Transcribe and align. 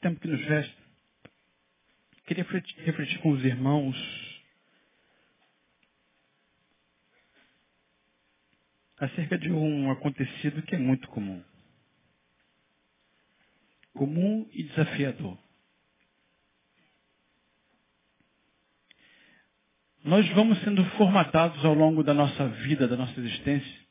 tempo 0.00 0.20
que 0.20 0.28
nos 0.28 0.40
resta, 0.40 0.82
queria 2.26 2.44
refletir 2.44 3.18
com 3.20 3.30
os 3.30 3.44
irmãos 3.44 3.96
acerca 8.98 9.38
de 9.38 9.50
um 9.50 9.90
acontecido 9.90 10.62
que 10.62 10.74
é 10.74 10.78
muito 10.78 11.08
comum. 11.08 11.42
Comum 13.94 14.48
e 14.52 14.62
desafiador. 14.64 15.38
Nós 20.04 20.28
vamos 20.30 20.58
sendo 20.62 20.84
formatados 20.96 21.64
ao 21.64 21.74
longo 21.74 22.02
da 22.02 22.14
nossa 22.14 22.48
vida, 22.48 22.88
da 22.88 22.96
nossa 22.96 23.18
existência, 23.20 23.88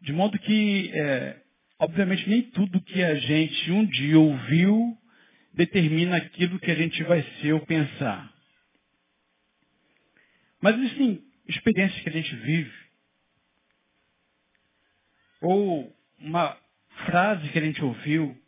de 0.00 0.12
modo 0.12 0.38
que, 0.38 0.90
é, 0.94 1.41
obviamente, 1.82 2.28
nem 2.28 2.42
tudo 2.42 2.80
que 2.80 3.02
a 3.02 3.16
gente 3.16 3.72
um 3.72 3.84
dia 3.84 4.16
ouviu 4.16 4.96
determina 5.52 6.16
aquilo 6.16 6.60
que 6.60 6.70
a 6.70 6.76
gente 6.76 7.02
vai 7.02 7.22
ser 7.40 7.52
ou 7.54 7.66
pensar. 7.66 8.32
Mas 10.60 10.78
existem 10.78 11.20
experiências 11.48 12.00
que 12.00 12.08
a 12.08 12.12
gente 12.12 12.36
vive, 12.36 12.72
ou 15.40 15.92
uma 16.20 16.56
frase 17.06 17.48
que 17.48 17.58
a 17.58 17.62
gente 17.62 17.82
ouviu, 17.82 18.40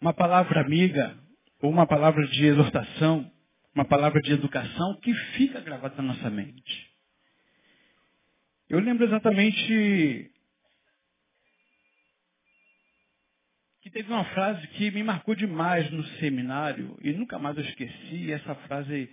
uma 0.00 0.12
palavra 0.12 0.60
amiga, 0.60 1.16
ou 1.62 1.70
uma 1.70 1.86
palavra 1.86 2.26
de 2.26 2.44
exortação, 2.46 3.30
uma 3.72 3.84
palavra 3.84 4.20
de 4.20 4.32
educação 4.32 4.98
que 5.00 5.14
fica 5.36 5.60
gravada 5.60 5.94
na 6.02 6.14
nossa 6.14 6.28
mente. 6.28 6.90
Eu 8.68 8.80
lembro 8.80 9.06
exatamente 9.06 10.32
que 13.88 13.94
teve 13.94 14.12
uma 14.12 14.24
frase 14.26 14.66
que 14.68 14.90
me 14.90 15.02
marcou 15.02 15.34
demais 15.34 15.90
no 15.90 16.04
seminário 16.18 16.94
e 17.02 17.10
nunca 17.12 17.38
mais 17.38 17.56
eu 17.56 17.64
esqueci. 17.64 18.30
Essa 18.30 18.54
frase 18.54 19.08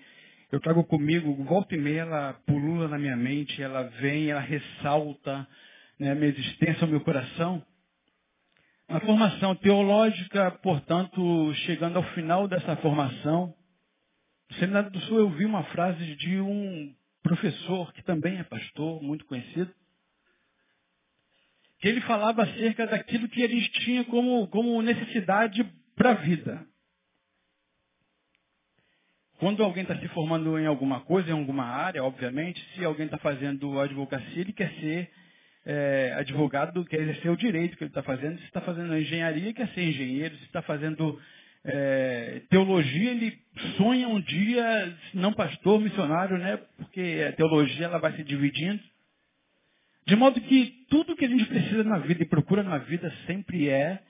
eu 0.51 0.59
trago 0.59 0.83
comigo, 0.83 1.33
volta 1.45 1.75
e 1.75 1.77
meia 1.77 2.01
ela 2.01 2.33
pulula 2.45 2.89
na 2.89 2.97
minha 2.97 3.15
mente, 3.15 3.61
ela 3.61 3.83
vem, 4.01 4.29
ela 4.29 4.41
ressalta 4.41 5.47
né, 5.97 6.13
minha 6.13 6.27
existência, 6.27 6.85
o 6.85 6.89
meu 6.89 6.99
coração. 6.99 7.63
Uma 8.89 8.99
formação 8.99 9.55
teológica, 9.55 10.51
portanto, 10.61 11.53
chegando 11.65 11.95
ao 11.95 12.03
final 12.13 12.45
dessa 12.45 12.75
formação, 12.77 13.53
no 14.49 14.57
Seminário 14.57 14.91
do 14.91 14.99
Sul 15.01 15.19
eu 15.19 15.29
vi 15.29 15.45
uma 15.45 15.63
frase 15.63 16.15
de 16.17 16.39
um 16.41 16.93
professor 17.23 17.93
que 17.93 18.03
também 18.03 18.37
é 18.37 18.43
pastor, 18.43 19.01
muito 19.01 19.25
conhecido, 19.25 19.73
que 21.79 21.87
ele 21.87 22.01
falava 22.01 22.43
acerca 22.43 22.87
daquilo 22.87 23.29
que 23.29 23.41
eles 23.41 23.67
tinham 23.69 24.03
como, 24.05 24.47
como 24.47 24.81
necessidade 24.81 25.65
para 25.95 26.11
a 26.11 26.15
vida. 26.15 26.65
Quando 29.37 29.63
alguém 29.63 29.83
está 29.83 29.97
se 29.97 30.07
formando 30.09 30.57
em 30.57 30.65
alguma 30.65 31.01
coisa, 31.01 31.29
em 31.29 31.33
alguma 31.33 31.65
área, 31.65 32.03
obviamente, 32.03 32.65
se 32.73 32.85
alguém 32.85 33.05
está 33.05 33.17
fazendo 33.17 33.79
advocacia, 33.79 34.41
ele 34.41 34.53
quer 34.53 34.71
ser 34.79 35.11
é, 35.65 36.13
advogado, 36.17 36.85
quer 36.85 37.01
exercer 37.01 37.29
o 37.29 37.37
direito 37.37 37.75
que 37.75 37.83
ele 37.83 37.91
está 37.91 38.03
fazendo. 38.03 38.39
Se 38.39 38.45
está 38.45 38.61
fazendo 38.61 38.97
engenharia, 38.97 39.53
quer 39.53 39.67
ser 39.69 39.83
engenheiro. 39.83 40.37
Se 40.37 40.45
está 40.45 40.61
fazendo 40.61 41.19
é, 41.65 42.41
teologia, 42.49 43.11
ele 43.11 43.37
sonha 43.75 44.07
um 44.07 44.21
dia, 44.21 44.97
não 45.13 45.33
pastor, 45.33 45.81
missionário, 45.81 46.37
né? 46.37 46.57
Porque 46.77 47.25
a 47.27 47.33
teologia 47.33 47.87
ela 47.87 47.97
vai 47.97 48.13
se 48.13 48.23
dividindo. 48.23 48.81
De 50.07 50.15
modo 50.15 50.39
que 50.39 50.85
tudo 50.89 51.15
que 51.15 51.25
a 51.25 51.29
gente 51.29 51.45
precisa 51.45 51.83
na 51.83 51.97
vida 51.99 52.23
e 52.23 52.27
procura 52.27 52.61
na 52.61 52.77
vida 52.77 53.11
sempre 53.25 53.69
é, 53.69 54.03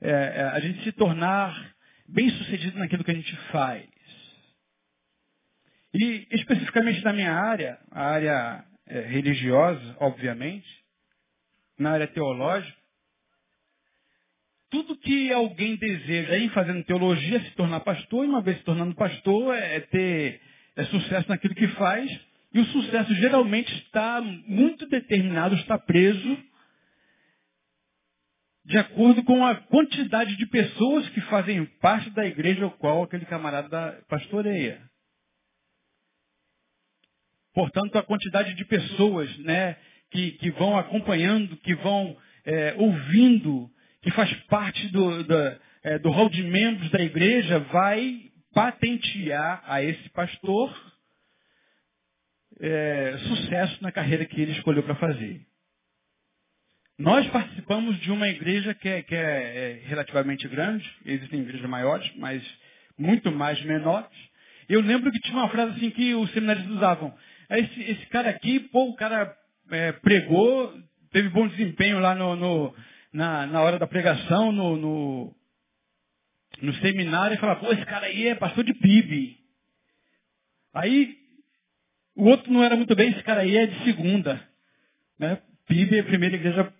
é, 0.00 0.10
é 0.10 0.42
a 0.42 0.60
gente 0.60 0.84
se 0.84 0.92
tornar 0.92 1.74
bem 2.06 2.28
sucedido 2.30 2.78
naquilo 2.78 3.04
que 3.04 3.10
a 3.10 3.14
gente 3.14 3.34
faz. 3.50 3.88
E 5.94 6.26
especificamente 6.30 7.02
na 7.02 7.12
minha 7.12 7.32
área, 7.32 7.78
a 7.90 8.04
área 8.04 8.64
é, 8.86 9.00
religiosa, 9.00 9.96
obviamente, 9.98 10.68
na 11.78 11.92
área 11.92 12.06
teológica, 12.06 12.78
tudo 14.70 14.96
que 14.96 15.32
alguém 15.32 15.76
deseja 15.76 16.36
ir 16.36 16.50
fazendo 16.50 16.84
teologia 16.84 17.40
se 17.40 17.50
tornar 17.52 17.80
pastor, 17.80 18.24
e 18.24 18.28
uma 18.28 18.42
vez 18.42 18.58
se 18.58 18.64
tornando 18.64 18.94
pastor, 18.94 19.56
é, 19.56 19.76
é 19.76 19.80
ter 19.80 20.40
é 20.76 20.84
sucesso 20.84 21.28
naquilo 21.28 21.54
que 21.54 21.66
faz, 21.68 22.10
e 22.52 22.60
o 22.60 22.64
sucesso 22.66 23.14
geralmente 23.14 23.72
está 23.84 24.20
muito 24.20 24.86
determinado, 24.88 25.54
está 25.54 25.78
preso 25.78 26.38
de 28.64 28.78
acordo 28.78 29.24
com 29.24 29.44
a 29.44 29.54
quantidade 29.54 30.36
de 30.36 30.46
pessoas 30.46 31.08
que 31.10 31.20
fazem 31.22 31.64
parte 31.80 32.10
da 32.10 32.26
igreja 32.26 32.64
ao 32.64 32.70
qual 32.70 33.02
aquele 33.02 33.24
camarada 33.24 34.00
pastoreia. 34.08 34.80
Portanto, 37.52 37.96
a 37.98 38.02
quantidade 38.02 38.54
de 38.54 38.64
pessoas 38.64 39.36
né, 39.38 39.76
que, 40.10 40.32
que 40.32 40.50
vão 40.52 40.78
acompanhando, 40.78 41.56
que 41.58 41.74
vão 41.74 42.16
é, 42.44 42.74
ouvindo 42.76 43.68
que 44.02 44.10
faz 44.12 44.32
parte 44.44 44.88
do, 44.88 45.24
do, 45.24 45.60
é, 45.82 45.98
do 45.98 46.10
hall 46.10 46.28
de 46.28 46.42
membros 46.42 46.90
da 46.90 47.00
igreja, 47.00 47.58
vai 47.58 48.30
patentear 48.54 49.62
a 49.66 49.82
esse 49.82 50.08
pastor 50.10 50.89
é, 52.60 53.18
sucesso 53.26 53.82
na 53.82 53.90
carreira 53.90 54.24
que 54.26 54.40
ele 54.40 54.52
escolheu 54.52 54.82
para 54.82 54.94
fazer. 54.96 55.40
Nós 56.98 57.26
participamos 57.28 57.98
de 58.00 58.10
uma 58.10 58.28
igreja 58.28 58.74
que, 58.74 58.88
é, 58.88 59.02
que 59.02 59.14
é, 59.14 59.18
é, 59.18 59.82
relativamente 59.86 60.46
grande, 60.46 60.84
existem 61.06 61.40
igrejas 61.40 61.68
maiores, 61.68 62.10
mas 62.16 62.42
muito 62.98 63.32
mais 63.32 63.58
menores. 63.64 64.10
Eu 64.68 64.82
lembro 64.82 65.10
que 65.10 65.20
tinha 65.20 65.38
uma 65.38 65.48
frase 65.48 65.76
assim 65.76 65.90
que 65.90 66.14
os 66.14 66.30
seminários 66.32 66.68
usavam. 66.68 67.16
Esse, 67.48 67.82
esse 67.82 68.06
cara 68.06 68.28
aqui, 68.28 68.60
pô, 68.60 68.90
o 68.90 68.96
cara 68.96 69.34
é, 69.70 69.92
pregou, 69.92 70.74
teve 71.10 71.30
bom 71.30 71.48
desempenho 71.48 71.98
lá 72.00 72.14
no, 72.14 72.36
no, 72.36 72.74
na, 73.12 73.46
na 73.46 73.62
hora 73.62 73.78
da 73.78 73.86
pregação, 73.86 74.52
no, 74.52 74.76
no, 74.76 75.36
no 76.60 76.74
seminário, 76.74 77.34
e 77.34 77.40
falava, 77.40 77.60
pô, 77.60 77.72
esse 77.72 77.84
cara 77.86 78.06
aí 78.06 78.28
é 78.28 78.34
pastor 78.34 78.62
de 78.62 78.74
PIB. 78.74 79.38
Aí, 80.74 81.16
o 82.20 82.24
outro 82.24 82.52
não 82.52 82.62
era 82.62 82.76
muito 82.76 82.94
bem, 82.94 83.10
esse 83.10 83.22
cara 83.22 83.40
aí 83.40 83.56
é 83.56 83.66
de 83.66 83.84
segunda. 83.84 84.40
Né? 85.18 85.38
PIB 85.66 85.96
é 85.96 86.00
a 86.00 86.04
primeira 86.04 86.36
igreja 86.36 86.72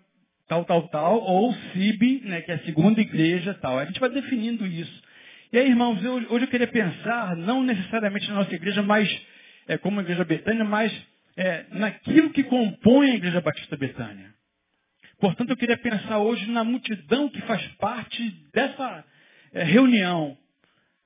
tal, 0.46 0.64
tal, 0.64 0.88
tal, 0.88 1.20
ou 1.20 1.54
CIB, 1.72 2.22
né, 2.24 2.40
que 2.42 2.50
é 2.50 2.56
a 2.56 2.64
segunda 2.64 3.00
igreja 3.00 3.54
tal. 3.54 3.78
A 3.78 3.84
gente 3.84 4.00
vai 4.00 4.10
definindo 4.10 4.66
isso. 4.66 5.02
E 5.52 5.58
aí, 5.58 5.68
irmãos, 5.68 6.02
eu, 6.04 6.14
hoje 6.14 6.44
eu 6.44 6.48
queria 6.48 6.66
pensar, 6.66 7.36
não 7.36 7.62
necessariamente 7.62 8.28
na 8.28 8.34
nossa 8.34 8.54
igreja, 8.54 8.82
mas 8.82 9.08
é, 9.68 9.78
como 9.78 10.00
a 10.00 10.02
igreja 10.02 10.24
Betânia, 10.24 10.64
mas 10.64 10.92
é, 11.36 11.66
naquilo 11.70 12.30
que 12.30 12.42
compõe 12.42 13.12
a 13.12 13.14
igreja 13.14 13.40
Batista 13.40 13.76
Betânia. 13.76 14.34
Portanto, 15.20 15.50
eu 15.50 15.56
queria 15.56 15.76
pensar 15.76 16.18
hoje 16.18 16.50
na 16.50 16.64
multidão 16.64 17.28
que 17.28 17.40
faz 17.42 17.64
parte 17.78 18.22
dessa 18.52 19.04
é, 19.52 19.62
reunião. 19.62 20.36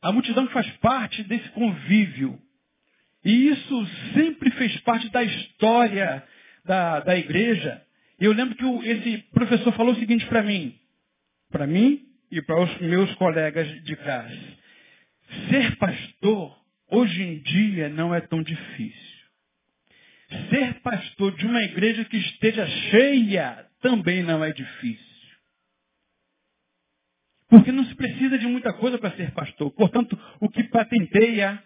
A 0.00 0.12
multidão 0.12 0.46
que 0.46 0.52
faz 0.52 0.68
parte 0.78 1.22
desse 1.24 1.48
convívio. 1.50 2.40
E 3.24 3.48
isso 3.48 3.86
sempre 4.12 4.50
fez 4.52 4.78
parte 4.80 5.08
da 5.10 5.22
história 5.22 6.22
da, 6.64 7.00
da 7.00 7.16
igreja. 7.16 7.82
Eu 8.18 8.32
lembro 8.32 8.54
que 8.54 8.64
o, 8.64 8.82
esse 8.82 9.18
professor 9.32 9.72
falou 9.72 9.94
o 9.94 9.98
seguinte 9.98 10.26
para 10.26 10.42
mim, 10.42 10.78
para 11.50 11.66
mim 11.66 12.04
e 12.30 12.42
para 12.42 12.60
os 12.60 12.80
meus 12.80 13.14
colegas 13.14 13.66
de 13.82 13.96
classe. 13.96 14.58
Ser 15.48 15.76
pastor, 15.76 16.56
hoje 16.90 17.22
em 17.22 17.38
dia, 17.40 17.88
não 17.88 18.14
é 18.14 18.20
tão 18.20 18.42
difícil. 18.42 19.14
Ser 20.50 20.74
pastor 20.80 21.34
de 21.36 21.46
uma 21.46 21.62
igreja 21.62 22.04
que 22.04 22.16
esteja 22.16 22.66
cheia 22.66 23.66
também 23.80 24.22
não 24.22 24.44
é 24.44 24.52
difícil. 24.52 25.14
Porque 27.48 27.70
não 27.70 27.84
se 27.84 27.94
precisa 27.94 28.38
de 28.38 28.46
muita 28.46 28.72
coisa 28.74 28.98
para 28.98 29.16
ser 29.16 29.30
pastor. 29.32 29.70
Portanto, 29.72 30.18
o 30.40 30.48
que 30.48 30.64
patenteia 30.64 31.62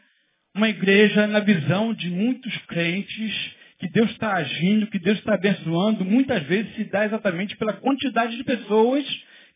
uma 0.54 0.68
igreja 0.68 1.26
na 1.26 1.40
visão 1.40 1.94
de 1.94 2.10
muitos 2.10 2.56
crentes, 2.66 3.56
que 3.78 3.88
Deus 3.88 4.10
está 4.10 4.34
agindo, 4.34 4.88
que 4.88 4.98
Deus 4.98 5.18
está 5.18 5.34
abençoando, 5.34 6.04
muitas 6.04 6.42
vezes 6.44 6.74
se 6.74 6.84
dá 6.84 7.04
exatamente 7.04 7.56
pela 7.56 7.74
quantidade 7.74 8.36
de 8.36 8.44
pessoas 8.44 9.04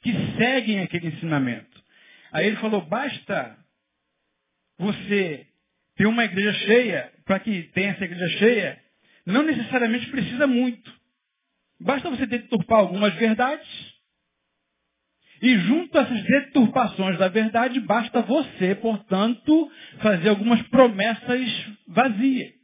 que 0.00 0.12
seguem 0.36 0.80
aquele 0.80 1.08
ensinamento. 1.08 1.82
Aí 2.32 2.46
ele 2.46 2.56
falou, 2.56 2.82
basta 2.82 3.56
você 4.78 5.46
ter 5.96 6.06
uma 6.06 6.24
igreja 6.24 6.52
cheia, 6.52 7.12
para 7.24 7.38
que 7.40 7.62
tenha 7.74 7.90
essa 7.90 8.04
igreja 8.04 8.38
cheia, 8.38 8.80
não 9.26 9.42
necessariamente 9.42 10.08
precisa 10.08 10.46
muito. 10.46 10.92
Basta 11.80 12.10
você 12.10 12.26
deturpar 12.26 12.78
algumas 12.78 13.14
verdades. 13.14 13.91
E 15.42 15.58
junto 15.58 15.98
a 15.98 16.02
essas 16.02 16.22
deturpações 16.22 17.18
da 17.18 17.26
verdade, 17.26 17.80
basta 17.80 18.22
você, 18.22 18.76
portanto, 18.76 19.70
fazer 20.00 20.28
algumas 20.28 20.62
promessas 20.68 21.66
vazias. 21.88 22.54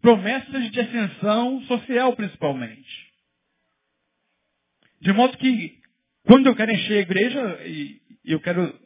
Promessas 0.00 0.70
de 0.70 0.80
ascensão 0.80 1.60
social, 1.64 2.16
principalmente. 2.16 3.10
De 5.02 5.12
modo 5.12 5.36
que, 5.36 5.78
Quando 6.24 6.46
eu 6.46 6.56
quero 6.56 6.72
encher 6.72 6.98
a 6.98 7.02
igreja, 7.02 7.60
e 7.66 8.00
eu 8.24 8.40
quero 8.40 8.78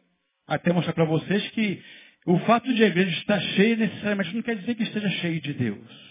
até 0.47 0.73
mostrar 0.73 0.93
para 0.93 1.05
vocês 1.05 1.49
que 1.51 1.81
o 2.25 2.39
fato 2.39 2.73
de 2.73 2.83
a 2.83 2.87
igreja 2.87 3.17
estar 3.17 3.39
cheia 3.39 3.75
necessariamente 3.75 4.33
não 4.35 4.41
quer 4.41 4.57
dizer 4.57 4.75
que 4.75 4.83
esteja 4.83 5.09
cheia 5.21 5.39
de 5.39 5.53
Deus. 5.53 6.05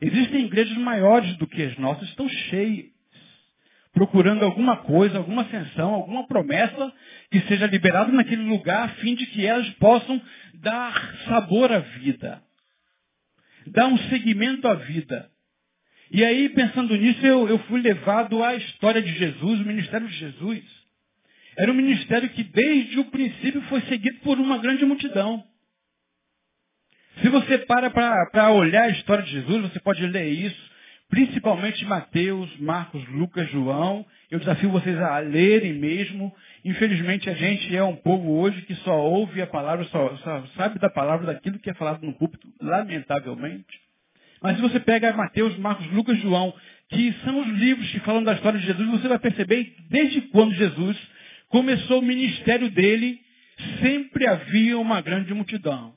Existem 0.00 0.46
igrejas 0.46 0.76
maiores 0.78 1.36
do 1.36 1.46
que 1.46 1.62
as 1.62 1.76
nossas, 1.78 2.08
estão 2.08 2.28
cheias, 2.28 2.91
procurando 3.92 4.44
alguma 4.44 4.78
coisa, 4.78 5.18
alguma 5.18 5.42
ascensão, 5.42 5.92
alguma 5.94 6.26
promessa 6.26 6.92
que 7.30 7.40
seja 7.42 7.66
liberada 7.66 8.10
naquele 8.10 8.42
lugar, 8.42 8.84
a 8.84 8.94
fim 8.96 9.14
de 9.14 9.26
que 9.26 9.46
elas 9.46 9.68
possam 9.74 10.20
dar 10.54 11.14
sabor 11.26 11.70
à 11.70 11.78
vida, 11.78 12.42
dar 13.68 13.86
um 13.86 13.98
segmento 14.08 14.66
à 14.66 14.74
vida. 14.74 15.30
E 16.10 16.24
aí, 16.24 16.48
pensando 16.50 16.94
nisso, 16.96 17.24
eu, 17.26 17.48
eu 17.48 17.58
fui 17.60 17.80
levado 17.80 18.42
à 18.42 18.54
história 18.54 19.00
de 19.00 19.12
Jesus, 19.14 19.60
o 19.60 19.64
ministério 19.64 20.06
de 20.06 20.14
Jesus. 20.14 20.62
Era 21.56 21.70
um 21.70 21.74
ministério 21.74 22.28
que 22.30 22.44
desde 22.44 22.98
o 22.98 23.04
princípio 23.06 23.60
foi 23.62 23.80
seguido 23.82 24.18
por 24.20 24.38
uma 24.38 24.58
grande 24.58 24.84
multidão. 24.84 25.44
Se 27.20 27.28
você 27.28 27.58
para 27.58 27.90
para 27.90 28.50
olhar 28.50 28.84
a 28.84 28.90
história 28.90 29.22
de 29.24 29.30
Jesus, 29.30 29.62
você 29.62 29.80
pode 29.80 30.06
ler 30.06 30.28
isso, 30.28 30.71
principalmente 31.12 31.84
Mateus, 31.84 32.48
Marcos, 32.58 33.06
Lucas, 33.10 33.46
João. 33.50 34.02
Eu 34.30 34.38
desafio 34.38 34.70
vocês 34.70 34.98
a 34.98 35.18
lerem 35.18 35.74
mesmo. 35.74 36.34
Infelizmente 36.64 37.28
a 37.28 37.34
gente 37.34 37.76
é 37.76 37.84
um 37.84 37.96
povo 37.96 38.32
hoje 38.38 38.62
que 38.62 38.74
só 38.76 38.98
ouve 38.98 39.42
a 39.42 39.46
palavra, 39.46 39.84
só, 39.84 40.16
só 40.16 40.46
sabe 40.56 40.78
da 40.78 40.88
palavra 40.88 41.26
daquilo 41.26 41.58
que 41.58 41.68
é 41.68 41.74
falado 41.74 42.02
no 42.02 42.14
púlpito, 42.14 42.48
lamentavelmente. 42.58 43.78
Mas 44.40 44.56
se 44.56 44.62
você 44.62 44.80
pega 44.80 45.12
Mateus, 45.12 45.54
Marcos, 45.58 45.86
Lucas, 45.92 46.18
João, 46.18 46.54
que 46.88 47.12
são 47.24 47.40
os 47.40 47.46
livros 47.58 47.90
que 47.90 48.00
falam 48.00 48.24
da 48.24 48.32
história 48.32 48.58
de 48.58 48.66
Jesus, 48.66 48.88
você 48.88 49.06
vai 49.06 49.18
perceber 49.18 49.76
desde 49.90 50.22
quando 50.22 50.54
Jesus 50.54 50.96
começou 51.50 51.98
o 51.98 52.06
ministério 52.06 52.70
dele, 52.70 53.20
sempre 53.82 54.26
havia 54.26 54.78
uma 54.78 55.02
grande 55.02 55.34
multidão. 55.34 55.92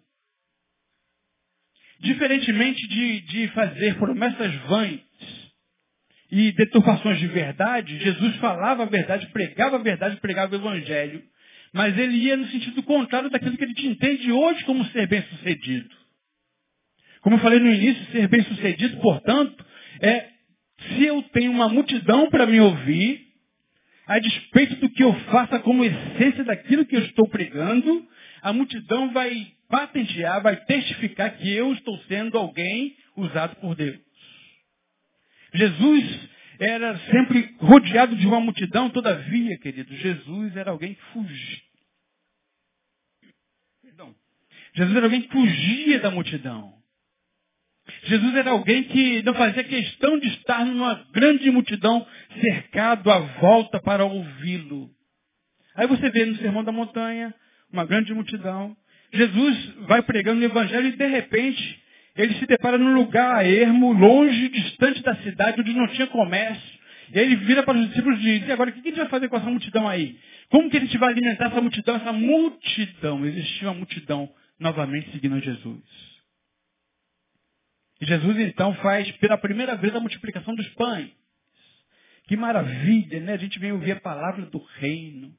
Diferentemente 2.00 2.88
de, 2.88 3.22
de 3.22 3.48
fazer 3.50 3.96
promessas 3.96 4.54
vãs 4.68 5.00
e 6.32 6.52
deturpações 6.52 7.20
de 7.20 7.28
verdade, 7.28 7.98
Jesus 8.00 8.36
falava 8.38 8.84
a 8.84 8.88
verdade, 8.88 9.28
pregava 9.28 9.78
a 9.78 9.80
verdade, 9.82 10.18
pregava 10.18 10.54
o 10.54 10.60
evangelho. 10.60 11.24
Mas 11.74 11.98
ele 11.98 12.18
ia 12.18 12.38
no 12.38 12.48
sentido 12.48 12.82
contrário 12.84 13.30
daquilo 13.30 13.58
que 13.58 13.64
ele 13.64 13.74
te 13.74 13.88
entende 13.88 14.32
hoje 14.32 14.64
como 14.66 14.86
ser 14.86 15.08
bem-sucedido. 15.08 15.90
Como 17.22 17.36
eu 17.36 17.40
falei 17.40 17.60
no 17.60 17.72
início, 17.72 18.06
ser 18.12 18.28
bem-sucedido, 18.28 18.98
portanto, 18.98 19.66
é 20.02 20.30
se 20.88 21.04
eu 21.04 21.22
tenho 21.34 21.52
uma 21.52 21.68
multidão 21.68 22.30
para 22.30 22.46
me 22.46 22.60
ouvir, 22.60 23.26
a 24.08 24.20
despeito 24.20 24.76
do 24.76 24.90
que 24.90 25.04
eu 25.04 25.14
faça 25.32 25.60
como 25.60 25.84
essência 25.84 26.44
daquilo 26.44 26.86
que 26.86 26.96
eu 26.96 27.02
estou 27.02 27.28
pregando, 27.28 28.08
a 28.42 28.54
multidão 28.54 29.12
vai 29.12 29.48
patentear, 29.70 30.42
vai 30.42 30.56
testificar 30.66 31.38
que 31.38 31.52
eu 31.52 31.74
estou 31.74 31.98
sendo 32.08 32.38
alguém 32.38 32.96
usado 33.16 33.56
por 33.58 33.76
Deus. 33.76 34.00
Jesus 35.54 36.30
era 36.60 36.98
sempre 37.12 37.56
rodeado 37.60 38.16
de 38.16 38.28
uma 38.28 38.40
multidão, 38.40 38.90
todavia, 38.90 39.58
querido, 39.60 39.96
Jesus 39.96 40.56
era 40.56 40.72
alguém 40.72 40.94
que 40.94 41.02
fugia. 41.14 41.62
Perdão. 43.82 44.16
Jesus 44.74 44.96
era 44.96 45.06
alguém 45.06 45.22
que 45.22 45.32
fugia 45.32 46.00
da 46.00 46.12
multidão. 46.12 46.74
Jesus 48.04 48.36
era 48.36 48.52
alguém 48.52 48.84
que 48.84 49.22
não 49.24 49.34
fazia 49.34 49.64
questão 49.64 50.18
de 50.20 50.28
estar 50.30 50.66
numa 50.66 50.96
grande 51.12 51.50
multidão 51.52 52.06
cercado 52.42 53.12
à 53.12 53.20
volta 53.20 53.80
para 53.80 54.06
ouvi-lo. 54.06 54.90
Aí 55.76 55.88
você 55.88 56.10
vê 56.10 56.26
no 56.26 56.36
Sermão 56.38 56.64
da 56.64 56.72
Montanha 56.72 57.34
uma 57.72 57.86
grande 57.86 58.14
multidão, 58.14 58.76
Jesus 59.14 59.76
vai 59.88 60.02
pregando 60.02 60.42
o 60.42 60.44
evangelho 60.44 60.88
e 60.88 60.96
de 60.96 61.08
repente 61.08 61.84
ele 62.16 62.34
se 62.36 62.46
depara 62.46 62.78
num 62.78 62.94
lugar 62.94 63.46
ermo, 63.46 63.92
longe, 63.92 64.50
distante 64.50 65.02
da 65.04 65.16
cidade, 65.18 65.60
onde 65.60 65.74
não 65.74 65.88
tinha 65.90 66.08
comércio. 66.08 66.76
E 67.14 67.20
aí 67.20 67.26
ele 67.26 67.36
vira 67.38 67.62
para 67.64 67.78
os 67.78 67.88
discípulos 67.88 68.20
e 68.20 68.40
diz, 68.40 68.48
e 68.48 68.52
agora 68.52 68.70
o 68.70 68.74
que 68.74 68.80
a 68.80 68.84
gente 68.84 68.98
vai 68.98 69.10
fazer 69.10 69.28
com 69.28 69.38
essa 69.38 69.50
multidão 69.50 69.88
aí? 69.88 70.18
Como 70.50 70.70
que 70.70 70.78
a 70.78 70.80
gente 70.80 70.98
vai 70.98 71.12
alimentar 71.12 71.48
essa 71.48 71.62
multidão? 71.62 71.96
Essa 71.96 72.14
multidão, 72.14 73.26
existia 73.26 73.68
uma 73.68 73.76
multidão 73.76 74.30
novamente 74.60 75.12
seguindo 75.12 75.40
Jesus. 75.40 75.84
E 78.02 78.06
Jesus 78.06 78.38
então 78.40 78.74
faz 78.76 79.10
pela 79.18 79.38
primeira 79.38 79.76
vez 79.76 79.94
a 79.96 80.00
multiplicação 80.00 80.56
dos 80.56 80.68
pães. 80.70 81.10
Que 82.28 82.36
maravilha, 82.36 83.20
né? 83.20 83.34
A 83.34 83.38
gente 83.38 83.60
vem 83.60 83.72
ouvir 83.72 83.92
a 83.92 84.00
palavra 84.00 84.46
do 84.48 84.58
reino, 84.78 85.34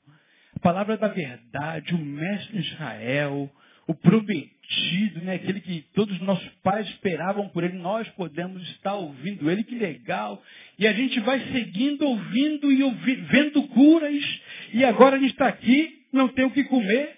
a 0.56 0.58
palavra 0.58 0.96
da 0.96 1.08
verdade, 1.08 1.94
o 1.94 1.98
mestre 1.98 2.60
de 2.60 2.68
Israel, 2.72 3.50
o 3.86 3.94
prometido, 3.94 5.20
né? 5.22 5.34
aquele 5.34 5.60
que 5.60 5.84
todos 5.94 6.16
os 6.16 6.22
nossos 6.22 6.48
pais 6.62 6.88
esperavam 6.88 7.48
por 7.50 7.62
ele, 7.62 7.78
nós 7.78 8.08
podemos 8.10 8.62
estar 8.70 8.94
ouvindo 8.94 9.50
ele, 9.50 9.62
que 9.62 9.74
legal. 9.74 10.42
E 10.78 10.86
a 10.86 10.94
gente 10.94 11.20
vai 11.20 11.40
seguindo, 11.52 12.06
ouvindo 12.06 12.72
e 12.72 12.82
ouvi, 12.82 13.14
vendo 13.16 13.62
curas, 13.68 14.40
e 14.72 14.82
agora 14.82 15.16
a 15.16 15.18
gente 15.18 15.32
está 15.32 15.46
aqui, 15.46 16.06
não 16.10 16.28
tem 16.28 16.46
o 16.46 16.50
que 16.50 16.64
comer, 16.64 17.16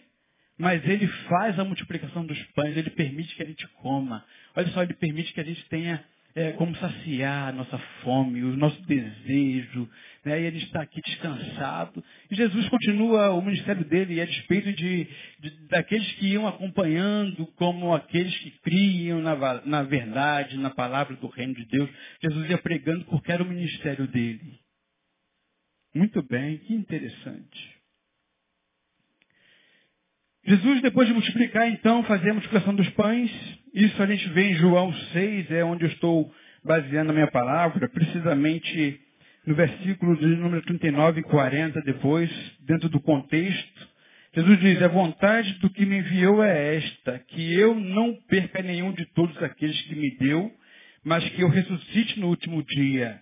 mas 0.58 0.84
ele 0.86 1.06
faz 1.28 1.56
a 1.60 1.64
multiplicação 1.64 2.26
dos 2.26 2.42
pães, 2.54 2.76
ele 2.76 2.90
permite 2.90 3.36
que 3.36 3.42
a 3.42 3.46
gente 3.46 3.66
coma. 3.80 4.24
Olha 4.56 4.66
só, 4.68 4.82
ele 4.82 4.94
permite 4.94 5.32
que 5.32 5.40
a 5.40 5.44
gente 5.44 5.64
tenha 5.68 6.04
é, 6.38 6.52
como 6.52 6.72
saciar 6.76 7.48
a 7.48 7.52
nossa 7.52 7.76
fome, 8.04 8.44
o 8.44 8.56
nosso 8.56 8.80
desejo, 8.82 9.90
né? 10.24 10.40
e 10.40 10.44
ele 10.44 10.58
está 10.58 10.82
aqui 10.82 11.00
descansado. 11.00 12.04
E 12.30 12.36
Jesus 12.36 12.68
continua 12.68 13.32
o 13.32 13.42
ministério 13.42 13.84
dele 13.84 14.20
a 14.20 14.24
despeito 14.24 14.72
de, 14.72 15.08
de, 15.40 15.66
daqueles 15.66 16.08
que 16.12 16.28
iam 16.28 16.46
acompanhando, 16.46 17.44
como 17.56 17.92
aqueles 17.92 18.36
que 18.38 18.52
criam 18.60 19.20
na, 19.20 19.34
na 19.66 19.82
verdade, 19.82 20.56
na 20.58 20.70
palavra 20.70 21.16
do 21.16 21.26
reino 21.26 21.54
de 21.54 21.64
Deus. 21.66 21.90
Jesus 22.22 22.48
ia 22.48 22.58
pregando 22.58 23.04
porque 23.06 23.32
era 23.32 23.42
o 23.42 23.48
ministério 23.48 24.06
dele. 24.06 24.60
Muito 25.92 26.22
bem, 26.22 26.58
que 26.58 26.72
interessante. 26.72 27.78
Jesus, 30.46 30.80
depois 30.82 31.08
de 31.08 31.14
multiplicar, 31.14 31.68
então, 31.68 32.04
fazia 32.04 32.30
a 32.30 32.34
multiplicação 32.34 32.76
dos 32.76 32.88
pães. 32.90 33.30
Isso 33.78 34.02
a 34.02 34.06
gente 34.06 34.28
vê 34.30 34.48
em 34.50 34.54
João 34.56 34.92
6, 34.92 35.52
é 35.52 35.62
onde 35.62 35.84
eu 35.84 35.88
estou 35.88 36.34
baseando 36.64 37.12
a 37.12 37.14
minha 37.14 37.30
palavra, 37.30 37.88
precisamente 37.88 39.00
no 39.46 39.54
versículo 39.54 40.16
de 40.16 40.26
número 40.26 40.62
39 40.62 41.20
e 41.20 41.22
40 41.22 41.80
depois, 41.82 42.28
dentro 42.66 42.88
do 42.88 43.00
contexto. 43.00 43.88
Jesus 44.34 44.58
diz, 44.58 44.82
a 44.82 44.88
vontade 44.88 45.52
do 45.60 45.70
que 45.70 45.86
me 45.86 45.98
enviou 45.98 46.42
é 46.42 46.74
esta, 46.74 47.20
que 47.28 47.54
eu 47.54 47.72
não 47.76 48.16
perca 48.28 48.60
nenhum 48.62 48.90
de 48.90 49.06
todos 49.14 49.40
aqueles 49.40 49.80
que 49.82 49.94
me 49.94 50.10
deu, 50.18 50.50
mas 51.04 51.22
que 51.28 51.42
eu 51.42 51.48
ressuscite 51.48 52.18
no 52.18 52.30
último 52.30 52.64
dia. 52.64 53.20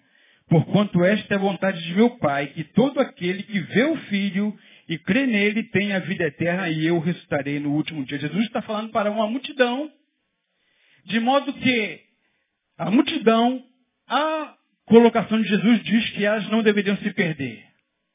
Porquanto 0.49 1.05
esta 1.05 1.35
é 1.35 1.37
a 1.37 1.41
vontade 1.41 1.85
de 1.85 1.95
meu 1.95 2.17
Pai, 2.17 2.47
que 2.47 2.65
todo 2.65 2.99
aquele 2.99 3.43
que 3.43 3.61
vê 3.61 3.85
o 3.85 3.97
Filho 4.09 4.57
e 4.89 4.97
crê 4.97 5.27
nele 5.27 5.65
tem 5.65 5.93
a 5.93 5.99
vida 5.99 6.25
eterna 6.25 6.71
e 6.71 6.87
eu 6.87 6.99
ressuscitarei 6.99 7.61
no 7.61 7.73
último 7.73 8.07
dia. 8.07 8.19
Jesus 8.19 8.47
está 8.47 8.63
falando 8.63 8.91
para 8.91 9.11
uma 9.11 9.29
multidão, 9.29 9.91
de 11.07 11.21
modo 11.21 11.53
que 11.53 12.01
a 12.79 12.91
multidão, 12.91 13.65
a 14.09 14.55
colocação 14.85 15.41
de 15.41 15.49
Jesus 15.49 15.83
diz 15.85 16.11
que 16.11 16.25
elas 16.25 16.49
não 16.51 16.63
deveriam 16.63 16.97
se 16.99 17.11
perder. 17.13 17.65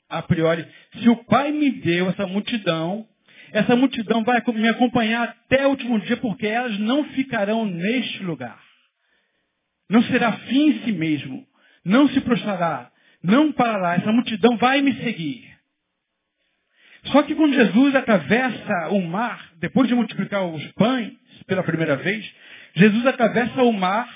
A 0.09 0.21
priori, 0.21 0.67
se 0.99 1.09
o 1.09 1.23
Pai 1.23 1.51
me 1.51 1.71
deu 1.71 2.09
essa 2.09 2.27
multidão, 2.27 3.07
essa 3.53 3.75
multidão 3.75 4.23
vai 4.23 4.41
me 4.53 4.69
acompanhar 4.69 5.23
até 5.23 5.65
o 5.65 5.69
último 5.69 5.99
dia, 6.01 6.17
porque 6.17 6.45
elas 6.45 6.77
não 6.79 7.05
ficarão 7.05 7.65
neste 7.65 8.23
lugar. 8.23 8.61
Não 9.89 10.03
será 10.03 10.33
fim 10.33 10.69
em 10.69 10.83
si 10.83 10.91
mesmo. 10.91 11.45
Não 11.83 12.07
se 12.09 12.21
prostrará. 12.21 12.91
Não 13.23 13.51
parará. 13.51 13.95
Essa 13.95 14.11
multidão 14.11 14.57
vai 14.57 14.81
me 14.81 14.93
seguir. 15.01 15.49
Só 17.05 17.23
que 17.23 17.35
quando 17.35 17.53
Jesus 17.53 17.95
atravessa 17.95 18.89
o 18.89 19.01
mar, 19.01 19.51
depois 19.59 19.87
de 19.87 19.95
multiplicar 19.95 20.45
os 20.45 20.65
pães 20.73 21.11
pela 21.47 21.63
primeira 21.63 21.95
vez, 21.97 22.31
Jesus 22.75 23.05
atravessa 23.05 23.63
o 23.63 23.73
mar 23.73 24.09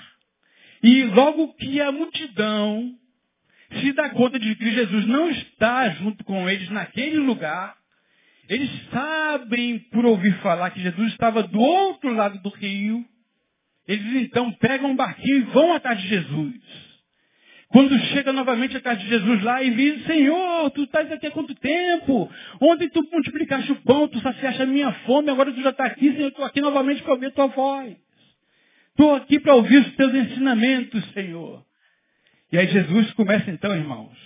e 0.81 1.03
logo 1.03 1.53
que 1.55 1.81
a 1.81 1.91
multidão 1.91 2.93
se 3.81 3.91
dá 3.93 4.09
conta 4.09 4.39
de 4.39 4.55
que 4.55 4.71
Jesus 4.71 5.05
não 5.07 5.29
está 5.31 5.89
junto 5.89 6.23
com 6.23 6.49
eles 6.49 6.69
naquele 6.69 7.17
lugar, 7.17 7.75
eles 8.47 8.69
sabem 8.91 9.79
por 9.91 10.05
ouvir 10.05 10.33
falar 10.39 10.69
que 10.69 10.81
Jesus 10.81 11.11
estava 11.11 11.43
do 11.43 11.59
outro 11.59 12.13
lado 12.13 12.39
do 12.39 12.49
rio, 12.49 13.03
eles 13.87 14.23
então 14.23 14.51
pegam 14.53 14.91
um 14.91 14.95
barquinho 14.95 15.37
e 15.37 15.41
vão 15.41 15.73
atrás 15.73 15.99
de 15.99 16.07
Jesus. 16.07 16.85
Quando 17.69 17.97
chega 18.05 18.31
novamente 18.31 18.77
a 18.77 18.81
casa 18.81 19.01
de 19.01 19.07
Jesus 19.09 19.43
lá 19.43 19.61
e 19.61 19.71
diz, 19.71 20.05
Senhor, 20.05 20.69
tu 20.71 20.83
estás 20.83 21.11
aqui 21.11 21.27
há 21.27 21.31
quanto 21.31 21.53
tempo? 21.55 22.31
Ontem 22.61 22.87
tu 22.89 23.01
multiplicaste 23.11 23.71
o 23.71 23.81
pão, 23.81 24.07
tu 24.07 24.19
saciaste 24.21 24.61
a 24.61 24.65
minha 24.65 24.91
fome, 25.05 25.29
agora 25.29 25.51
tu 25.51 25.61
já 25.61 25.71
está 25.71 25.85
aqui, 25.85 26.13
Senhor, 26.13 26.29
estou 26.29 26.45
aqui 26.45 26.61
novamente 26.61 27.01
para 27.01 27.13
ouvir 27.13 27.25
a 27.27 27.31
tua 27.31 27.47
voz. 27.47 28.04
Estou 28.95 29.13
aqui 29.13 29.41
para 29.41 29.53
ouvir 29.53 29.77
os 29.85 29.95
teus 29.97 30.13
ensinamentos, 30.13 31.03
Senhor. 31.11 31.65
E 32.49 32.57
aí 32.57 32.65
Jesus 32.69 33.11
começa 33.11 33.51
então, 33.51 33.75
irmãos, 33.75 34.17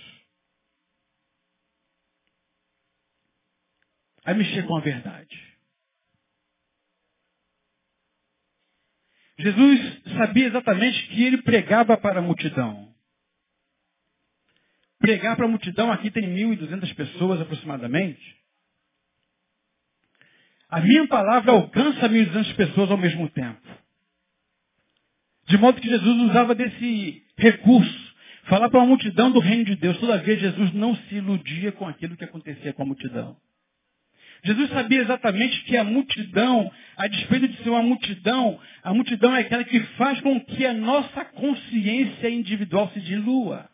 a 4.24 4.32
mexer 4.32 4.64
com 4.68 4.76
a 4.76 4.80
verdade. 4.80 5.50
Jesus 9.40 10.02
sabia 10.16 10.46
exatamente 10.46 11.08
que 11.08 11.24
ele 11.24 11.42
pregava 11.42 11.96
para 11.96 12.20
a 12.20 12.22
multidão. 12.22 12.94
Pregar 15.00 15.34
para 15.34 15.46
a 15.46 15.48
multidão, 15.48 15.90
aqui 15.90 16.12
tem 16.12 16.32
1.200 16.32 16.94
pessoas 16.94 17.40
aproximadamente. 17.40 18.38
A 20.68 20.80
minha 20.80 21.08
palavra 21.08 21.50
alcança 21.50 22.08
1.200 22.08 22.54
pessoas 22.54 22.88
ao 22.92 22.98
mesmo 22.98 23.28
tempo. 23.30 23.80
De 25.50 25.58
modo 25.58 25.80
que 25.80 25.88
Jesus 25.88 26.30
usava 26.30 26.54
desse 26.54 27.24
recurso, 27.36 28.14
falar 28.44 28.70
para 28.70 28.78
uma 28.78 28.86
multidão 28.86 29.32
do 29.32 29.40
reino 29.40 29.64
de 29.64 29.74
Deus. 29.74 29.98
Todavia, 29.98 30.38
Jesus 30.38 30.72
não 30.72 30.94
se 30.94 31.16
iludia 31.16 31.72
com 31.72 31.88
aquilo 31.88 32.16
que 32.16 32.22
acontecia 32.22 32.72
com 32.72 32.82
a 32.84 32.86
multidão. 32.86 33.36
Jesus 34.44 34.70
sabia 34.70 35.00
exatamente 35.00 35.64
que 35.64 35.76
a 35.76 35.82
multidão, 35.82 36.70
a 36.96 37.08
despeito 37.08 37.48
de 37.48 37.56
ser 37.64 37.68
uma 37.68 37.82
multidão, 37.82 38.60
a 38.84 38.94
multidão 38.94 39.34
é 39.34 39.40
aquela 39.40 39.64
que 39.64 39.80
faz 39.96 40.20
com 40.20 40.40
que 40.40 40.64
a 40.64 40.72
nossa 40.72 41.24
consciência 41.24 42.30
individual 42.30 42.88
se 42.94 43.00
dilua. 43.00 43.68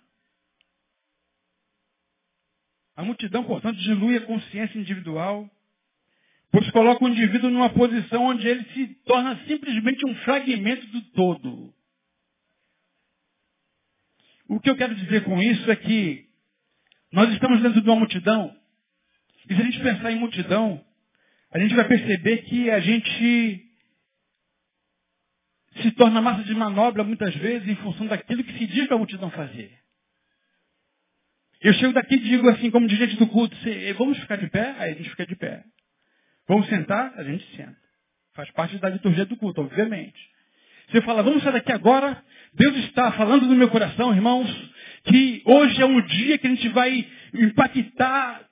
A 2.96 3.04
multidão, 3.04 3.44
portanto, 3.44 3.76
dilui 3.76 4.16
a 4.16 4.22
consciência 4.22 4.78
individual, 4.78 5.46
pois 6.56 6.70
coloca 6.70 7.04
o 7.04 7.08
indivíduo 7.08 7.50
numa 7.50 7.68
posição 7.68 8.24
onde 8.24 8.48
ele 8.48 8.64
se 8.72 8.86
torna 9.04 9.36
simplesmente 9.46 10.06
um 10.06 10.14
fragmento 10.16 10.86
do 10.86 11.02
todo. 11.10 11.74
O 14.48 14.58
que 14.58 14.70
eu 14.70 14.76
quero 14.76 14.94
dizer 14.94 15.22
com 15.24 15.38
isso 15.42 15.70
é 15.70 15.76
que 15.76 16.24
nós 17.12 17.30
estamos 17.34 17.60
dentro 17.60 17.82
de 17.82 17.90
uma 17.90 17.98
multidão 17.98 18.56
e 19.50 19.54
se 19.54 19.60
a 19.60 19.64
gente 19.66 19.82
pensar 19.82 20.10
em 20.10 20.18
multidão, 20.18 20.82
a 21.50 21.58
gente 21.58 21.74
vai 21.74 21.86
perceber 21.86 22.38
que 22.44 22.70
a 22.70 22.80
gente 22.80 23.70
se 25.82 25.90
torna 25.90 26.22
massa 26.22 26.42
de 26.42 26.54
manobra 26.54 27.04
muitas 27.04 27.34
vezes 27.34 27.68
em 27.68 27.76
função 27.76 28.06
daquilo 28.06 28.42
que 28.42 28.56
se 28.56 28.66
diz 28.66 28.86
para 28.86 28.96
a 28.96 28.98
multidão 28.98 29.30
fazer. 29.30 29.78
Eu 31.60 31.74
chego 31.74 31.92
daqui 31.92 32.14
e 32.14 32.18
digo 32.18 32.48
assim, 32.48 32.70
como 32.70 32.88
dirigente 32.88 33.18
do 33.18 33.26
culto, 33.26 33.54
vamos 33.98 34.18
ficar 34.20 34.36
de 34.36 34.48
pé? 34.48 34.74
Aí 34.78 34.92
a 34.92 34.94
gente 34.94 35.10
fica 35.10 35.26
de 35.26 35.36
pé. 35.36 35.62
Vamos 36.48 36.68
sentar? 36.68 37.12
A 37.16 37.24
gente 37.24 37.44
senta. 37.56 37.76
Faz 38.34 38.50
parte 38.52 38.78
da 38.78 38.88
liturgia 38.88 39.24
do 39.26 39.36
culto, 39.36 39.62
obviamente. 39.62 40.18
Você 40.88 41.00
fala, 41.02 41.22
vamos 41.22 41.42
sair 41.42 41.52
daqui 41.52 41.72
agora. 41.72 42.22
Deus 42.54 42.76
está 42.84 43.12
falando 43.12 43.46
no 43.46 43.54
meu 43.54 43.68
coração, 43.68 44.14
irmãos, 44.14 44.48
que 45.04 45.42
hoje 45.44 45.82
é 45.82 45.86
um 45.86 46.00
dia 46.02 46.38
que 46.38 46.46
a 46.46 46.50
gente 46.50 46.68
vai 46.68 47.06
impactar 47.34 48.46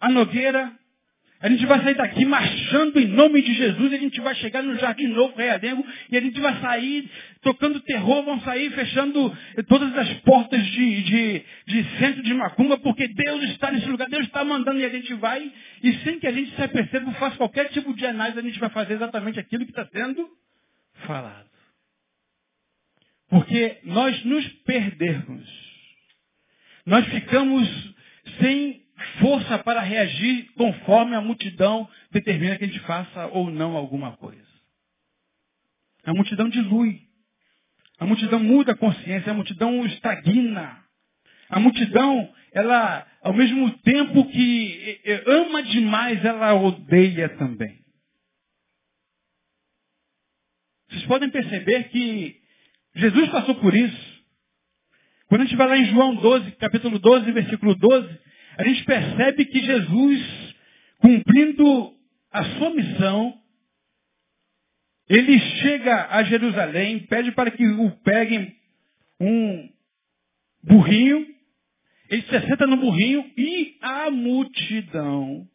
a 0.00 0.08
Nogueira. 0.08 0.72
A 1.42 1.48
gente 1.48 1.64
vai 1.64 1.82
sair 1.82 1.94
daqui 1.94 2.22
marchando 2.26 3.00
em 3.00 3.06
nome 3.06 3.40
de 3.40 3.54
Jesus, 3.54 3.90
a 3.94 3.96
gente 3.96 4.20
vai 4.20 4.34
chegar 4.34 4.62
no 4.62 4.76
Jardim 4.76 5.06
Novo, 5.06 5.34
Realengo, 5.34 5.86
e 6.10 6.16
a 6.18 6.20
gente 6.20 6.38
vai 6.38 6.60
sair 6.60 7.10
tocando 7.40 7.80
terror, 7.80 8.22
vão 8.22 8.38
sair 8.42 8.70
fechando 8.72 9.34
todas 9.66 9.96
as 9.96 10.12
portas 10.20 10.62
de, 10.66 11.02
de, 11.02 11.44
de 11.66 11.98
centro 11.98 12.22
de 12.22 12.34
Macumba, 12.34 12.76
porque 12.78 13.08
Deus 13.08 13.42
está 13.44 13.70
nesse 13.70 13.88
lugar, 13.88 14.10
Deus 14.10 14.26
está 14.26 14.44
mandando 14.44 14.80
e 14.80 14.84
a 14.84 14.90
gente 14.90 15.14
vai, 15.14 15.50
e 15.82 15.94
sem 16.04 16.20
que 16.20 16.26
a 16.26 16.32
gente 16.32 16.54
se 16.54 16.62
aperceba, 16.62 17.10
faça 17.12 17.38
qualquer 17.38 17.70
tipo 17.70 17.94
de 17.94 18.04
análise, 18.04 18.38
a 18.38 18.42
gente 18.42 18.58
vai 18.58 18.68
fazer 18.68 18.94
exatamente 18.94 19.40
aquilo 19.40 19.64
que 19.64 19.72
está 19.72 19.86
sendo 19.86 20.28
falado. 21.06 21.48
Porque 23.30 23.78
nós 23.84 24.22
nos 24.24 24.46
perdermos, 24.64 25.48
nós 26.84 27.06
ficamos 27.06 27.94
sem 28.40 28.89
força 29.20 29.58
para 29.58 29.80
reagir 29.80 30.52
conforme 30.54 31.14
a 31.14 31.20
multidão 31.20 31.88
determina 32.10 32.56
que 32.56 32.64
a 32.64 32.66
gente 32.66 32.80
faça 32.80 33.26
ou 33.28 33.50
não 33.50 33.76
alguma 33.76 34.16
coisa. 34.16 34.48
A 36.04 36.12
multidão 36.12 36.48
dilui. 36.48 37.00
A 37.98 38.06
multidão 38.06 38.40
muda 38.40 38.72
a 38.72 38.76
consciência, 38.76 39.30
a 39.30 39.34
multidão 39.34 39.84
estagna. 39.86 40.82
A 41.48 41.60
multidão, 41.60 42.32
ela, 42.52 43.06
ao 43.22 43.34
mesmo 43.34 43.70
tempo 43.78 44.24
que 44.30 45.00
ama 45.26 45.62
demais, 45.62 46.24
ela 46.24 46.54
odeia 46.54 47.28
também. 47.36 47.80
Vocês 50.88 51.04
podem 51.06 51.30
perceber 51.30 51.88
que 51.90 52.40
Jesus 52.94 53.28
passou 53.30 53.54
por 53.56 53.74
isso. 53.74 54.20
Quando 55.28 55.42
a 55.42 55.44
gente 55.44 55.56
vai 55.56 55.68
lá 55.68 55.76
em 55.76 55.86
João 55.86 56.14
12, 56.16 56.50
capítulo 56.52 56.98
12, 56.98 57.30
versículo 57.30 57.74
12, 57.76 58.18
a 58.60 58.64
gente 58.64 58.84
percebe 58.84 59.46
que 59.46 59.58
Jesus, 59.58 60.54
cumprindo 60.98 61.94
a 62.30 62.44
sua 62.44 62.70
missão, 62.70 63.40
ele 65.08 65.38
chega 65.38 66.08
a 66.10 66.22
Jerusalém, 66.24 67.00
pede 67.06 67.32
para 67.32 67.50
que 67.50 67.66
o 67.66 67.90
peguem 68.02 68.54
um 69.18 69.68
burrinho, 70.62 71.26
ele 72.10 72.22
se 72.22 72.36
assenta 72.36 72.66
no 72.66 72.76
burrinho 72.76 73.32
e 73.34 73.78
a 73.80 74.10
multidão, 74.10 75.48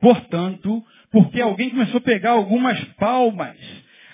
portanto, 0.00 0.86
porque 1.10 1.40
alguém 1.40 1.70
começou 1.70 1.98
a 1.98 2.02
pegar 2.02 2.30
algumas 2.30 2.78
palmas, 2.94 3.58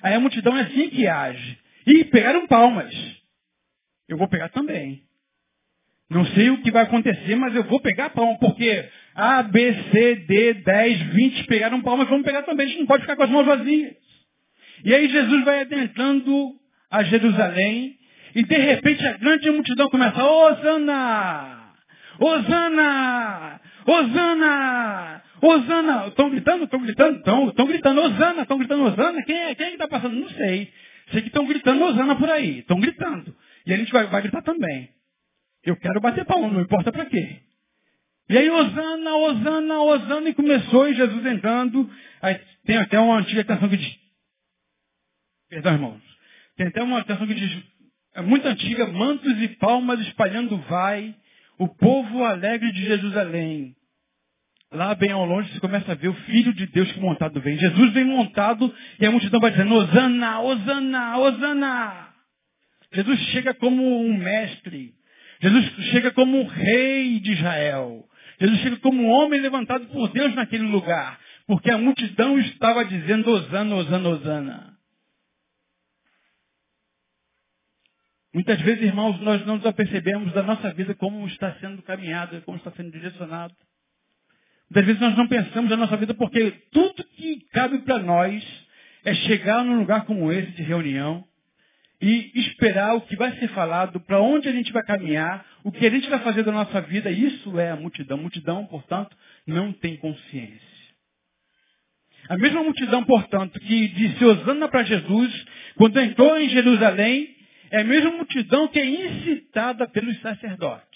aí 0.01 0.15
a 0.15 0.21
multidão 0.21 0.57
é 0.57 0.63
assim 0.63 0.89
que 0.89 1.07
age. 1.07 1.59
E 1.87 2.05
pegaram 2.07 2.47
palmas. 2.47 2.95
Eu 4.09 4.17
vou 4.17 4.27
pegar 4.27 4.49
também. 4.49 5.06
Não 6.09 6.25
sei 6.27 6.51
o 6.51 6.63
que 6.63 6.71
vai 6.71 6.85
acontecer, 6.85 7.35
mas 7.35 7.55
eu 7.55 7.65
vou 7.65 7.81
pegar 7.81 8.11
palma, 8.11 8.39
porque 8.39 8.89
A, 9.15 9.43
B, 9.43 9.75
C, 9.91 10.15
D, 10.27 10.55
10, 10.55 11.01
20 11.01 11.45
pegaram 11.45 11.83
palmas, 11.83 12.09
vamos 12.09 12.25
pegar 12.25 12.43
também. 12.43 12.67
A 12.67 12.69
gente 12.69 12.81
não 12.81 12.87
pode 12.87 13.03
ficar 13.03 13.17
com 13.17 13.25
as 13.25 13.31
mãos 13.31 13.45
vazias. 13.45 13.95
E 14.85 14.95
aí 14.95 15.09
Jesus 15.09 15.45
vai 15.45 15.63
adentrando 15.63 16.53
a 16.91 17.03
Jerusalém, 17.03 17.97
e 18.37 18.43
de 18.45 18.57
repente 18.57 19.05
a 19.05 19.15
grande 19.15 19.51
multidão 19.51 19.89
começa, 19.89 20.23
Osana! 20.23 21.73
Osana! 22.21 23.61
Osana! 23.87 25.23
Osana! 25.43 26.07
Estão 26.07 26.31
gritando? 26.31 26.65
Estão 26.65 26.81
gritando? 26.81 27.19
Estão, 27.19 27.49
estão 27.49 27.67
gritando, 27.67 28.01
Osana! 28.03 28.43
Estão 28.43 28.59
gritando, 28.59 28.85
Osana? 28.85 29.23
Quem 29.25 29.37
é? 29.37 29.55
Quem 29.55 29.67
é 29.67 29.69
que 29.71 29.75
está 29.75 29.89
passando? 29.89 30.15
Não 30.15 30.29
sei. 30.31 30.73
Sei 31.11 31.23
que 31.23 31.29
estão 31.29 31.47
gritando 31.47 31.85
Osana 31.85 32.15
por 32.15 32.31
aí. 32.31 32.61
Estão 32.61 32.79
gritando. 32.79 33.35
E 33.67 33.73
a 33.73 33.77
gente 33.77 33.93
vai, 33.93 34.07
vai 34.07 34.23
gritar 34.23 34.43
também. 34.43 34.89
Eu 35.67 35.77
quero 35.77 36.01
bater 36.01 36.25
palma, 36.25 36.49
não 36.49 36.61
importa 36.61 36.93
para 36.93 37.07
quê. 37.07 37.41
E 38.29 38.39
aí, 38.39 38.49
Osana, 38.49 39.17
Osana, 39.17 39.81
Osana, 39.81 40.29
e 40.29 40.35
começou, 40.35 40.89
e 40.89 40.95
Jesus 40.95 41.27
entrando. 41.27 41.91
Aí 42.23 42.41
tem 42.65 42.77
até 42.77 42.99
uma 43.01 43.19
antiga 43.19 43.43
canção 43.43 43.69
que 43.69 43.77
diz. 43.77 43.99
Perdão, 45.51 45.73
irmãos. 45.73 46.03
Tem 46.57 46.69
até 46.69 46.83
uma 46.83 47.05
canção 47.05 47.27
que 47.27 47.35
diz. 47.35 47.65
É 48.15 48.23
muito 48.23 48.47
antiga, 48.47 48.87
mantos 48.87 49.43
e 49.43 49.49
palmas 49.49 50.01
espalhando 50.01 50.57
vai, 50.69 51.15
o 51.59 51.69
povo 51.69 52.25
alegre 52.25 52.73
de 52.73 52.85
Jerusalém. 52.85 53.77
Lá 54.73 54.95
bem 54.95 55.11
ao 55.11 55.25
longe 55.25 55.53
você 55.53 55.61
começa 55.61 55.93
a 55.93 55.95
ver 55.95 56.09
o 56.09 56.15
Filho 56.15 56.53
de 56.53 56.67
Deus 56.67 56.91
que 56.93 57.01
montado 57.01 57.41
vem. 57.41 57.59
Jesus 57.59 57.93
vem 57.93 58.05
montado 58.05 58.73
e 59.01 59.07
a 59.07 59.11
multidão 59.11 59.41
vai 59.41 59.51
dizendo, 59.51 59.75
Osana, 59.75 60.41
Osana, 60.41 61.19
Osana. 61.19 62.09
Jesus 62.93 63.19
chega 63.31 63.53
como 63.55 64.01
um 64.01 64.17
mestre. 64.17 64.96
Jesus 65.41 65.67
chega 65.91 66.11
como 66.13 66.41
um 66.41 66.47
rei 66.47 67.21
de 67.21 67.33
Israel. 67.33 68.05
Jesus 68.41 68.61
chega 68.61 68.77
como 68.79 69.03
um 69.03 69.09
homem 69.09 69.41
levantado 69.41 69.87
por 69.87 70.09
Deus 70.11 70.35
naquele 70.35 70.65
lugar. 70.65 71.19
Porque 71.47 71.71
a 71.71 71.79
multidão 71.79 72.39
estava 72.39 72.85
dizendo 72.85 73.31
Osana, 73.31 73.77
Osana, 73.77 74.09
Osana. 74.09 74.77
Muitas 78.35 78.61
vezes, 78.61 78.83
irmãos, 78.83 79.19
nós 79.21 79.47
não 79.47 79.57
nos 79.57 79.65
apercebemos 79.65 80.33
da 80.35 80.43
nossa 80.43 80.71
vida 80.75 80.95
como 80.95 81.27
está 81.27 81.55
sendo 81.55 81.81
caminhada, 81.83 82.43
como 82.43 82.59
está 82.59 82.71
sendo 82.73 82.91
direcionado. 82.91 83.55
Muitas 84.69 84.85
vezes 84.85 85.01
nós 85.01 85.17
não 85.17 85.29
pensamos 85.29 85.71
na 85.71 85.77
nossa 85.77 85.97
vida 85.97 86.13
porque 86.13 86.51
tudo 86.71 87.05
que 87.17 87.47
cabe 87.53 87.79
para 87.79 87.99
nós 88.01 88.45
é 89.05 89.15
chegar 89.15 89.65
num 89.65 89.79
lugar 89.79 90.05
como 90.05 90.31
esse 90.31 90.51
de 90.53 90.63
reunião, 90.63 91.25
e 92.01 92.31
esperar 92.35 92.95
o 92.95 93.01
que 93.01 93.17
vai 93.17 93.37
ser 93.39 93.49
falado, 93.49 93.99
para 94.01 94.21
onde 94.21 94.49
a 94.49 94.53
gente 94.53 94.73
vai 94.73 94.83
caminhar, 94.85 95.45
o 95.65 95.73
que 95.73 95.87
a 95.87 95.91
gente 95.91 96.09
vai 96.09 96.19
fazer 96.21 96.43
da 96.43 96.53
nossa 96.53 96.81
vida. 96.83 97.11
Isso 97.11 97.59
é 97.59 97.71
a 97.71 97.77
multidão. 97.77 98.19
Multidão, 98.19 98.67
portanto, 98.67 99.17
não 99.47 99.73
tem 99.73 99.97
consciência. 99.97 100.77
A 102.29 102.37
mesma 102.37 102.63
multidão, 102.63 103.05
portanto, 103.05 103.59
que 103.61 103.89
disse 103.89 104.25
Osana 104.25 104.69
para 104.69 104.83
Jesus, 104.83 105.47
quando 105.77 106.01
entrou 106.01 106.37
em 106.39 106.49
Jerusalém, 106.49 107.35
é 107.71 107.81
a 107.81 107.85
mesma 107.85 108.11
multidão 108.11 108.69
que 108.69 108.79
é 108.79 108.85
incitada 108.85 109.89
pelos 109.89 110.21
sacerdotes. 110.21 110.87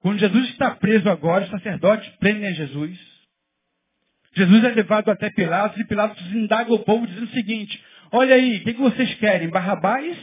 Quando 0.00 0.18
Jesus 0.18 0.50
está 0.50 0.72
preso 0.72 1.08
agora, 1.08 1.44
os 1.44 1.50
sacerdotes 1.50 2.08
prendem 2.16 2.48
a 2.48 2.52
Jesus. 2.52 2.98
Jesus 4.36 4.64
é 4.64 4.68
levado 4.68 5.10
até 5.10 5.30
Pilatos 5.30 5.80
e 5.80 5.86
Pilatos 5.86 6.20
indaga 6.34 6.72
o 6.72 6.80
povo 6.80 7.06
dizendo 7.06 7.24
o 7.24 7.30
seguinte, 7.30 7.82
Olha 8.16 8.36
aí, 8.36 8.58
o 8.58 8.62
que, 8.62 8.72
vocês 8.74 9.12
querem? 9.14 9.48
Barrabás 9.48 10.16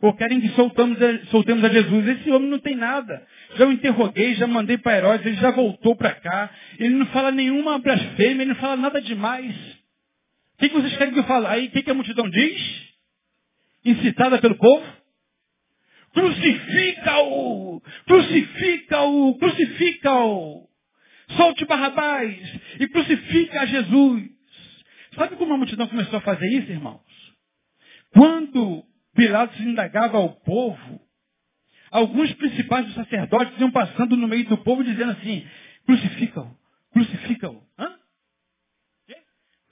Ou 0.00 0.14
querem 0.14 0.40
que 0.40 0.50
soltamos 0.50 1.02
a, 1.02 1.26
soltemos 1.32 1.64
a 1.64 1.68
Jesus. 1.68 2.06
Esse 2.06 2.30
homem 2.30 2.48
não 2.48 2.60
tem 2.60 2.76
nada. 2.76 3.26
Já 3.56 3.66
o 3.66 3.72
interroguei, 3.72 4.36
já 4.36 4.46
mandei 4.46 4.78
para 4.78 4.98
Herodes, 4.98 5.26
ele 5.26 5.36
já 5.38 5.50
voltou 5.50 5.96
para 5.96 6.12
cá. 6.14 6.48
Ele 6.78 6.94
não 6.94 7.06
fala 7.06 7.32
nenhuma 7.32 7.80
blasfêmia, 7.80 8.42
ele 8.42 8.50
não 8.50 8.54
fala 8.54 8.76
nada 8.76 9.02
demais. 9.02 9.52
O 9.52 10.58
que, 10.58 10.68
que 10.68 10.74
vocês 10.76 10.96
querem 10.96 11.12
que 11.12 11.18
eu 11.18 11.24
fale? 11.24 11.48
Aí 11.48 11.66
o 11.66 11.70
que, 11.72 11.82
que 11.82 11.90
a 11.90 11.94
multidão 11.94 12.30
diz? 12.30 12.88
Incitada 13.84 14.38
pelo 14.38 14.54
povo? 14.56 14.86
Crucifica-o! 16.12 17.82
Crucifica-o! 18.06 19.38
Crucifica-o! 19.38 20.68
Solte 21.36 21.64
Barrabás 21.64 22.60
e 22.78 22.86
crucifica 22.86 23.62
a 23.62 23.66
Jesus. 23.66 24.22
Sabe 25.16 25.34
como 25.34 25.54
a 25.54 25.56
multidão 25.56 25.88
começou 25.88 26.18
a 26.18 26.22
fazer 26.22 26.46
isso, 26.46 26.70
irmãos? 26.70 27.23
Quando 28.14 28.84
Pilatos 29.14 29.60
indagava 29.60 30.16
ao 30.18 30.30
povo, 30.36 31.00
alguns 31.90 32.32
principais 32.34 32.86
dos 32.86 32.94
sacerdotes 32.94 33.60
iam 33.60 33.70
passando 33.70 34.16
no 34.16 34.28
meio 34.28 34.48
do 34.48 34.58
povo 34.58 34.84
dizendo 34.84 35.12
assim, 35.12 35.46
crucifica-o, 35.84 36.56
crucifica-o. 36.92 37.62
Hã? 37.78 37.98
Quê? 39.06 39.16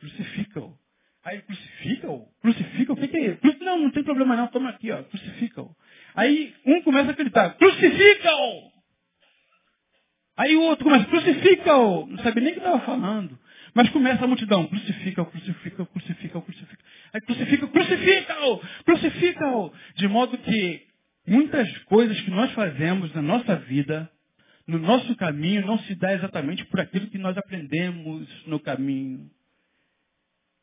Crucifica-o. 0.01 0.77
Aí 1.25 1.41
crucifica-o? 1.43 2.29
Crucifica-o? 2.41 2.97
O 2.97 2.99
que, 2.99 3.09
que 3.09 3.17
é 3.17 3.27
isso? 3.31 3.65
Não, 3.65 3.79
não 3.79 3.91
tem 3.93 4.03
problema 4.03 4.37
não, 4.37 4.49
toma 4.49 4.71
aqui, 4.71 4.91
ó, 4.91 5.05
crucifica-o. 5.05 5.75
Aí 6.17 6.55
um 6.67 6.83
começa 6.83 7.11
a 7.11 7.15
gritar, 7.15 7.57
crucifica-o! 7.57 8.73
Aí 10.37 10.57
o 10.57 10.63
outro 10.63 10.85
começa, 10.85 11.05
crucifica-o! 11.05 12.07
Não 12.07 12.19
sabe 12.19 12.41
nem 12.41 12.51
o 12.51 12.55
que 12.55 12.61
estava 12.61 12.81
falando. 12.81 13.39
Mas 13.75 13.89
começa 13.91 14.25
a 14.25 14.27
multidão, 14.27 14.67
crucifica-o, 14.67 15.27
crucifica-o, 15.27 15.87
crucifica-o, 15.87 16.43
crucifica-o. 16.43 16.87
Aí 17.14 17.21
crucifica-o, 17.21 17.69
crucifica-o, 17.69 18.59
crucifica-o. 18.85 19.73
De 19.97 20.09
modo 20.09 20.38
que 20.38 20.87
muitas 21.26 21.78
coisas 21.85 22.19
que 22.23 22.31
nós 22.31 22.50
fazemos 22.52 23.12
na 23.14 23.21
nossa 23.21 23.57
vida, 23.57 24.11
no 24.66 24.78
nosso 24.78 25.14
caminho, 25.16 25.66
não 25.66 25.78
se 25.81 25.95
dá 25.95 26.14
exatamente 26.14 26.64
por 26.66 26.81
aquilo 26.81 27.09
que 27.09 27.19
nós 27.19 27.37
aprendemos 27.37 28.47
no 28.47 28.59
caminho. 28.59 29.31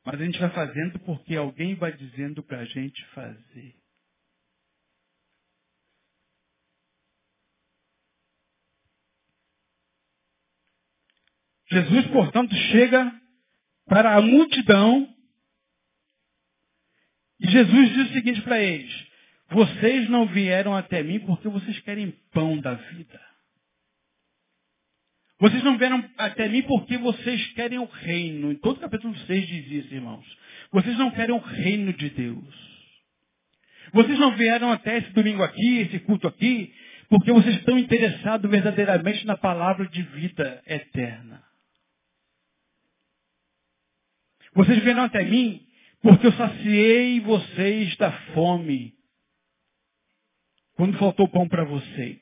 Mas 0.03 0.19
a 0.19 0.25
gente 0.25 0.39
vai 0.39 0.49
fazendo 0.49 0.97
porque 0.99 1.35
alguém 1.35 1.75
vai 1.75 1.93
dizendo 1.93 2.41
para 2.41 2.59
a 2.59 2.65
gente 2.65 3.05
fazer. 3.07 3.75
Jesus, 11.71 12.07
portanto, 12.07 12.55
chega 12.71 13.13
para 13.85 14.15
a 14.15 14.21
multidão 14.21 15.07
e 17.39 17.47
Jesus 17.49 17.93
diz 17.93 18.09
o 18.09 18.13
seguinte 18.13 18.41
para 18.41 18.59
eles: 18.59 19.07
Vocês 19.49 20.09
não 20.09 20.27
vieram 20.27 20.75
até 20.75 21.01
mim 21.01 21.19
porque 21.19 21.47
vocês 21.47 21.79
querem 21.81 22.11
pão 22.33 22.59
da 22.59 22.73
vida. 22.73 23.29
Vocês 25.39 25.63
não 25.63 25.77
vieram 25.77 26.03
até 26.17 26.49
mim 26.49 26.61
porque 26.63 26.97
vocês 26.97 27.53
querem 27.53 27.79
o 27.79 27.85
reino. 27.85 28.51
Em 28.51 28.55
todo 28.55 28.75
o 28.75 28.81
capítulo 28.81 29.15
6 29.19 29.47
diz 29.47 29.85
isso, 29.85 29.93
irmãos. 29.93 30.25
Vocês 30.71 30.97
não 30.97 31.11
querem 31.11 31.33
o 31.33 31.39
reino 31.39 31.93
de 31.93 32.09
Deus. 32.09 32.69
Vocês 33.93 34.19
não 34.19 34.35
vieram 34.35 34.71
até 34.71 34.97
esse 34.97 35.11
domingo 35.13 35.41
aqui, 35.41 35.77
esse 35.79 35.99
culto 35.99 36.27
aqui, 36.27 36.73
porque 37.07 37.31
vocês 37.31 37.55
estão 37.55 37.79
interessados 37.79 38.51
verdadeiramente 38.51 39.25
na 39.25 39.37
palavra 39.37 39.87
de 39.87 40.01
vida 40.01 40.61
eterna. 40.67 41.41
Vocês 44.53 44.83
vieram 44.83 45.03
até 45.03 45.23
mim 45.23 45.65
porque 46.01 46.27
eu 46.27 46.33
saciei 46.33 47.19
vocês 47.19 47.95
da 47.97 48.11
fome. 48.33 48.93
Quando 50.75 50.97
faltou 50.97 51.27
pão 51.27 51.47
para 51.47 51.65
vocês. 51.65 52.19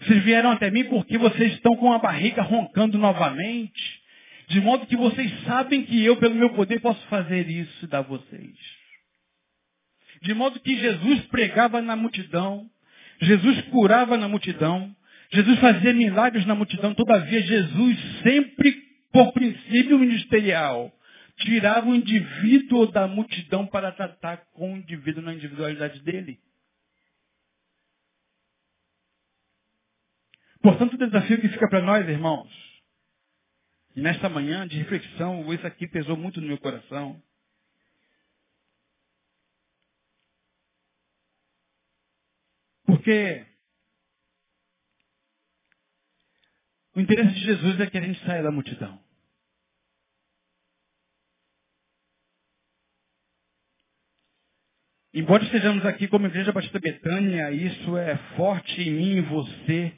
Vocês 0.00 0.24
vieram 0.24 0.50
até 0.50 0.70
mim 0.70 0.84
porque 0.84 1.18
vocês 1.18 1.54
estão 1.54 1.76
com 1.76 1.92
a 1.92 1.98
barriga 1.98 2.42
roncando 2.42 2.98
novamente. 2.98 4.02
De 4.48 4.60
modo 4.60 4.86
que 4.86 4.96
vocês 4.96 5.30
sabem 5.44 5.84
que 5.84 6.04
eu, 6.04 6.16
pelo 6.16 6.34
meu 6.34 6.50
poder, 6.50 6.80
posso 6.80 7.04
fazer 7.08 7.48
isso 7.48 7.84
e 7.84 7.88
dar 7.88 8.02
vocês. 8.02 8.56
De 10.22 10.34
modo 10.34 10.58
que 10.60 10.76
Jesus 10.76 11.26
pregava 11.26 11.80
na 11.80 11.94
multidão. 11.94 12.68
Jesus 13.20 13.60
curava 13.70 14.16
na 14.16 14.28
multidão. 14.28 14.94
Jesus 15.32 15.58
fazia 15.58 15.92
milagres 15.92 16.46
na 16.46 16.54
multidão. 16.54 16.94
Todavia, 16.94 17.40
Jesus 17.42 17.98
sempre, 18.22 18.72
por 19.12 19.32
princípio 19.32 19.98
ministerial, 19.98 20.92
tirava 21.38 21.88
o 21.88 21.94
indivíduo 21.94 22.90
da 22.90 23.06
multidão 23.06 23.66
para 23.66 23.92
tratar 23.92 24.38
com 24.52 24.74
o 24.74 24.76
indivíduo 24.76 25.22
na 25.22 25.34
individualidade 25.34 26.00
dele. 26.02 26.40
Portanto, 30.60 30.94
o 30.94 30.98
desafio 30.98 31.40
que 31.40 31.48
fica 31.48 31.68
para 31.68 31.80
nós, 31.80 32.08
irmãos, 32.08 32.50
nesta 33.94 34.28
manhã 34.28 34.66
de 34.66 34.76
reflexão, 34.76 35.52
isso 35.52 35.66
aqui 35.66 35.86
pesou 35.86 36.16
muito 36.16 36.40
no 36.40 36.48
meu 36.48 36.58
coração. 36.58 37.22
Porque 42.84 43.46
o 46.96 47.00
interesse 47.00 47.34
de 47.34 47.44
Jesus 47.44 47.80
é 47.80 47.86
que 47.86 47.98
a 47.98 48.00
gente 48.00 48.24
saia 48.24 48.42
da 48.42 48.50
multidão. 48.50 49.07
Embora 55.18 55.42
estejamos 55.42 55.84
aqui 55.84 56.06
como 56.06 56.28
Igreja 56.28 56.52
Batista 56.52 56.78
Betânia, 56.78 57.50
isso 57.50 57.96
é 57.96 58.16
forte 58.36 58.80
em 58.80 58.92
mim 58.92 59.16
e 59.16 59.20
você. 59.20 59.92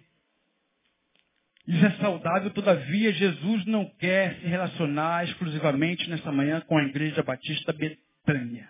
Isso 1.69 1.85
é 1.85 1.91
saudável, 1.97 2.51
todavia 2.53 3.13
Jesus 3.13 3.67
não 3.67 3.85
quer 3.99 4.37
se 4.37 4.47
relacionar 4.47 5.27
exclusivamente 5.29 6.09
nesta 6.09 6.33
manhã 6.33 6.63
com 6.63 6.79
a 6.79 6.85
Igreja 6.85 7.23
Batista 7.23 7.71
Betânia. 7.71 8.67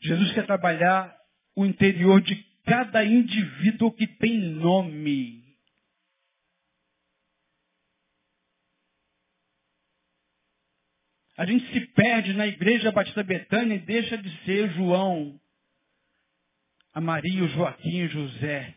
Jesus 0.00 0.32
quer 0.32 0.46
trabalhar 0.46 1.14
o 1.54 1.66
interior 1.66 2.22
de 2.22 2.36
cada 2.64 3.04
indivíduo 3.04 3.92
que 3.92 4.06
tem 4.06 4.38
nome. 4.38 5.44
A 11.40 11.46
gente 11.46 11.72
se 11.72 11.80
perde 11.94 12.34
na 12.34 12.46
igreja 12.46 12.92
Batista 12.92 13.22
Betânia 13.22 13.76
e 13.76 13.78
deixa 13.78 14.18
de 14.18 14.30
ser 14.44 14.68
João, 14.72 15.40
a 16.92 17.00
Maria, 17.00 17.42
o 17.42 17.48
Joaquim, 17.48 18.02
o 18.02 18.08
José, 18.10 18.74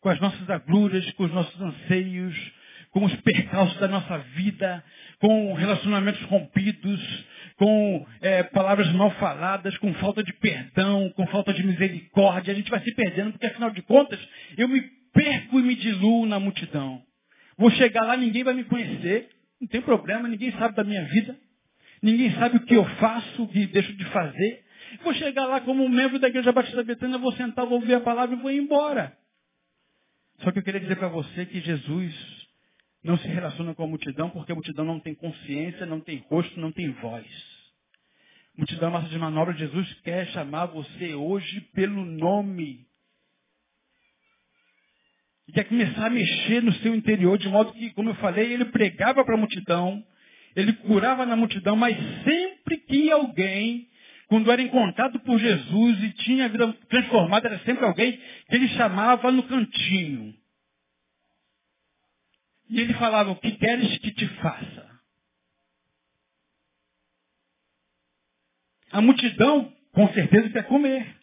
com 0.00 0.08
as 0.08 0.20
nossas 0.20 0.48
agruras, 0.48 1.10
com 1.14 1.24
os 1.24 1.32
nossos 1.32 1.60
anseios, 1.60 2.52
com 2.92 3.04
os 3.04 3.12
percalços 3.22 3.76
da 3.80 3.88
nossa 3.88 4.18
vida, 4.18 4.84
com 5.18 5.52
relacionamentos 5.54 6.22
rompidos, 6.26 7.26
com 7.56 8.06
é, 8.20 8.44
palavras 8.44 8.92
mal 8.92 9.10
faladas, 9.16 9.76
com 9.78 9.92
falta 9.94 10.22
de 10.22 10.32
perdão, 10.34 11.10
com 11.16 11.26
falta 11.26 11.52
de 11.52 11.66
misericórdia. 11.66 12.52
A 12.52 12.56
gente 12.56 12.70
vai 12.70 12.78
se 12.84 12.94
perdendo, 12.94 13.32
porque 13.32 13.46
afinal 13.46 13.70
de 13.70 13.82
contas, 13.82 14.20
eu 14.56 14.68
me 14.68 14.80
perco 15.12 15.58
e 15.58 15.62
me 15.64 15.74
diluo 15.74 16.24
na 16.24 16.38
multidão. 16.38 17.02
Vou 17.58 17.68
chegar 17.72 18.04
lá, 18.04 18.16
ninguém 18.16 18.44
vai 18.44 18.54
me 18.54 18.62
conhecer, 18.62 19.28
não 19.60 19.66
tem 19.66 19.82
problema, 19.82 20.28
ninguém 20.28 20.52
sabe 20.52 20.76
da 20.76 20.84
minha 20.84 21.04
vida. 21.06 21.36
Ninguém 22.02 22.32
sabe 22.34 22.56
o 22.56 22.64
que 22.64 22.74
eu 22.74 22.84
faço, 22.96 23.42
o 23.42 23.48
que 23.48 23.66
deixo 23.66 23.92
de 23.94 24.04
fazer. 24.06 24.64
Vou 25.02 25.14
chegar 25.14 25.46
lá 25.46 25.60
como 25.60 25.88
membro 25.88 26.18
da 26.18 26.28
Igreja 26.28 26.52
Batista 26.52 26.82
Betânia, 26.82 27.18
vou 27.18 27.32
sentar, 27.32 27.66
vou 27.66 27.78
ouvir 27.78 27.94
a 27.94 28.00
palavra 28.00 28.34
e 28.34 28.40
vou 28.40 28.50
embora. 28.50 29.16
Só 30.42 30.50
que 30.50 30.58
eu 30.58 30.62
queria 30.62 30.80
dizer 30.80 30.96
para 30.96 31.08
você 31.08 31.46
que 31.46 31.60
Jesus 31.60 32.40
não 33.02 33.18
se 33.18 33.28
relaciona 33.28 33.74
com 33.74 33.84
a 33.84 33.86
multidão, 33.86 34.30
porque 34.30 34.52
a 34.52 34.54
multidão 34.54 34.84
não 34.84 35.00
tem 35.00 35.14
consciência, 35.14 35.86
não 35.86 36.00
tem 36.00 36.24
rosto, 36.28 36.58
não 36.58 36.72
tem 36.72 36.90
voz. 36.92 37.26
Multidão 38.56 38.88
é 38.88 38.92
massa 38.92 39.08
de 39.08 39.18
manobra, 39.18 39.54
Jesus 39.54 39.92
quer 40.02 40.26
chamar 40.28 40.66
você 40.66 41.14
hoje 41.14 41.60
pelo 41.72 42.04
nome. 42.04 42.86
E 45.48 45.52
quer 45.52 45.64
começar 45.64 46.06
a 46.06 46.10
mexer 46.10 46.62
no 46.62 46.72
seu 46.74 46.94
interior, 46.94 47.38
de 47.38 47.48
modo 47.48 47.72
que, 47.72 47.90
como 47.90 48.10
eu 48.10 48.14
falei, 48.16 48.52
ele 48.52 48.66
pregava 48.66 49.24
para 49.24 49.34
a 49.34 49.38
multidão, 49.38 50.04
ele 50.56 50.72
curava 50.72 51.24
na 51.24 51.36
multidão, 51.36 51.76
mas 51.76 51.96
sempre 52.24 52.78
que 52.78 53.10
alguém, 53.10 53.88
quando 54.28 54.50
era 54.50 54.62
encontrado 54.62 55.20
por 55.20 55.38
Jesus 55.38 56.02
e 56.02 56.12
tinha 56.24 56.46
a 56.46 56.48
vida 56.48 56.72
transformada, 56.88 57.48
era 57.48 57.58
sempre 57.60 57.84
alguém 57.84 58.12
que 58.48 58.56
ele 58.56 58.68
chamava 58.68 59.30
no 59.30 59.42
cantinho. 59.44 60.34
E 62.68 62.80
ele 62.80 62.94
falava, 62.94 63.30
o 63.30 63.36
que 63.36 63.52
queres 63.52 63.98
que 63.98 64.12
te 64.12 64.26
faça? 64.36 64.90
A 68.92 69.00
multidão, 69.00 69.72
com 69.92 70.12
certeza, 70.12 70.50
quer 70.50 70.66
comer. 70.66 71.16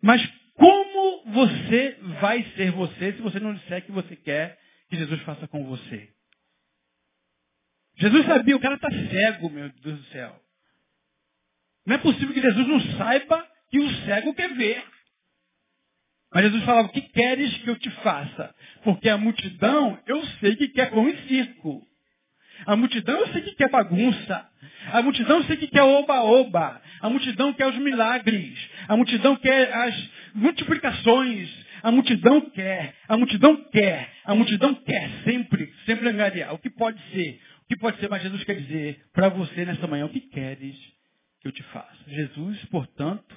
Mas 0.00 0.24
como 0.54 1.32
você 1.32 1.98
vai 2.20 2.42
ser 2.56 2.72
você 2.72 3.12
se 3.12 3.22
você 3.22 3.38
não 3.40 3.54
disser 3.54 3.84
que 3.84 3.92
você 3.92 4.16
quer 4.16 4.58
que 4.88 4.96
Jesus 4.96 5.20
faça 5.22 5.46
com 5.48 5.64
você? 5.64 6.08
Jesus 7.98 8.26
sabia, 8.26 8.56
o 8.56 8.60
cara 8.60 8.76
está 8.76 8.90
cego, 8.90 9.50
meu 9.50 9.68
Deus 9.82 9.98
do 9.98 10.04
céu. 10.06 10.40
Não 11.84 11.96
é 11.96 11.98
possível 11.98 12.32
que 12.32 12.40
Jesus 12.40 12.66
não 12.66 12.80
saiba 12.96 13.46
que 13.70 13.78
o 13.78 13.90
cego 14.04 14.34
quer 14.34 14.54
ver. 14.54 14.84
Mas 16.32 16.44
Jesus 16.44 16.62
falava, 16.64 16.88
o 16.88 16.92
que 16.92 17.00
queres 17.00 17.56
que 17.58 17.68
eu 17.68 17.76
te 17.76 17.90
faça? 18.02 18.54
Porque 18.84 19.08
a 19.08 19.16
multidão, 19.16 19.98
eu 20.06 20.24
sei 20.40 20.54
que 20.56 20.68
quer 20.68 20.90
pão 20.90 21.08
e 21.08 21.16
circo. 21.26 21.82
A 22.66 22.76
multidão 22.76 23.18
eu 23.20 23.28
sei 23.28 23.42
que 23.42 23.54
quer 23.54 23.70
bagunça. 23.70 24.48
A 24.92 25.02
multidão 25.02 25.38
eu 25.38 25.44
sei 25.44 25.56
que 25.56 25.68
quer 25.68 25.82
oba-oba. 25.82 26.80
A 27.00 27.08
multidão 27.08 27.52
quer 27.52 27.66
os 27.66 27.78
milagres. 27.78 28.58
A 28.86 28.96
multidão 28.96 29.36
quer 29.36 29.72
as 29.72 30.10
multiplicações. 30.34 31.48
A 31.82 31.90
multidão 31.90 32.40
quer. 32.50 32.94
A 33.08 33.16
multidão 33.16 33.56
quer. 33.70 34.12
A 34.24 34.34
multidão 34.34 34.74
quer 34.74 35.10
sempre, 35.24 35.72
sempre 35.86 36.08
angariar. 36.08 36.52
O 36.52 36.58
que 36.58 36.70
pode 36.70 37.00
ser? 37.12 37.40
Que 37.68 37.76
pode 37.76 38.00
ser? 38.00 38.08
Mas 38.08 38.22
Jesus 38.22 38.42
quer 38.44 38.60
dizer 38.60 39.04
para 39.12 39.28
você 39.28 39.64
nessa 39.64 39.86
manhã, 39.86 40.06
o 40.06 40.10
que 40.10 40.20
queres 40.20 40.76
que 41.40 41.48
eu 41.48 41.52
te 41.52 41.62
faça? 41.64 41.96
Jesus, 42.06 42.64
portanto, 42.66 43.36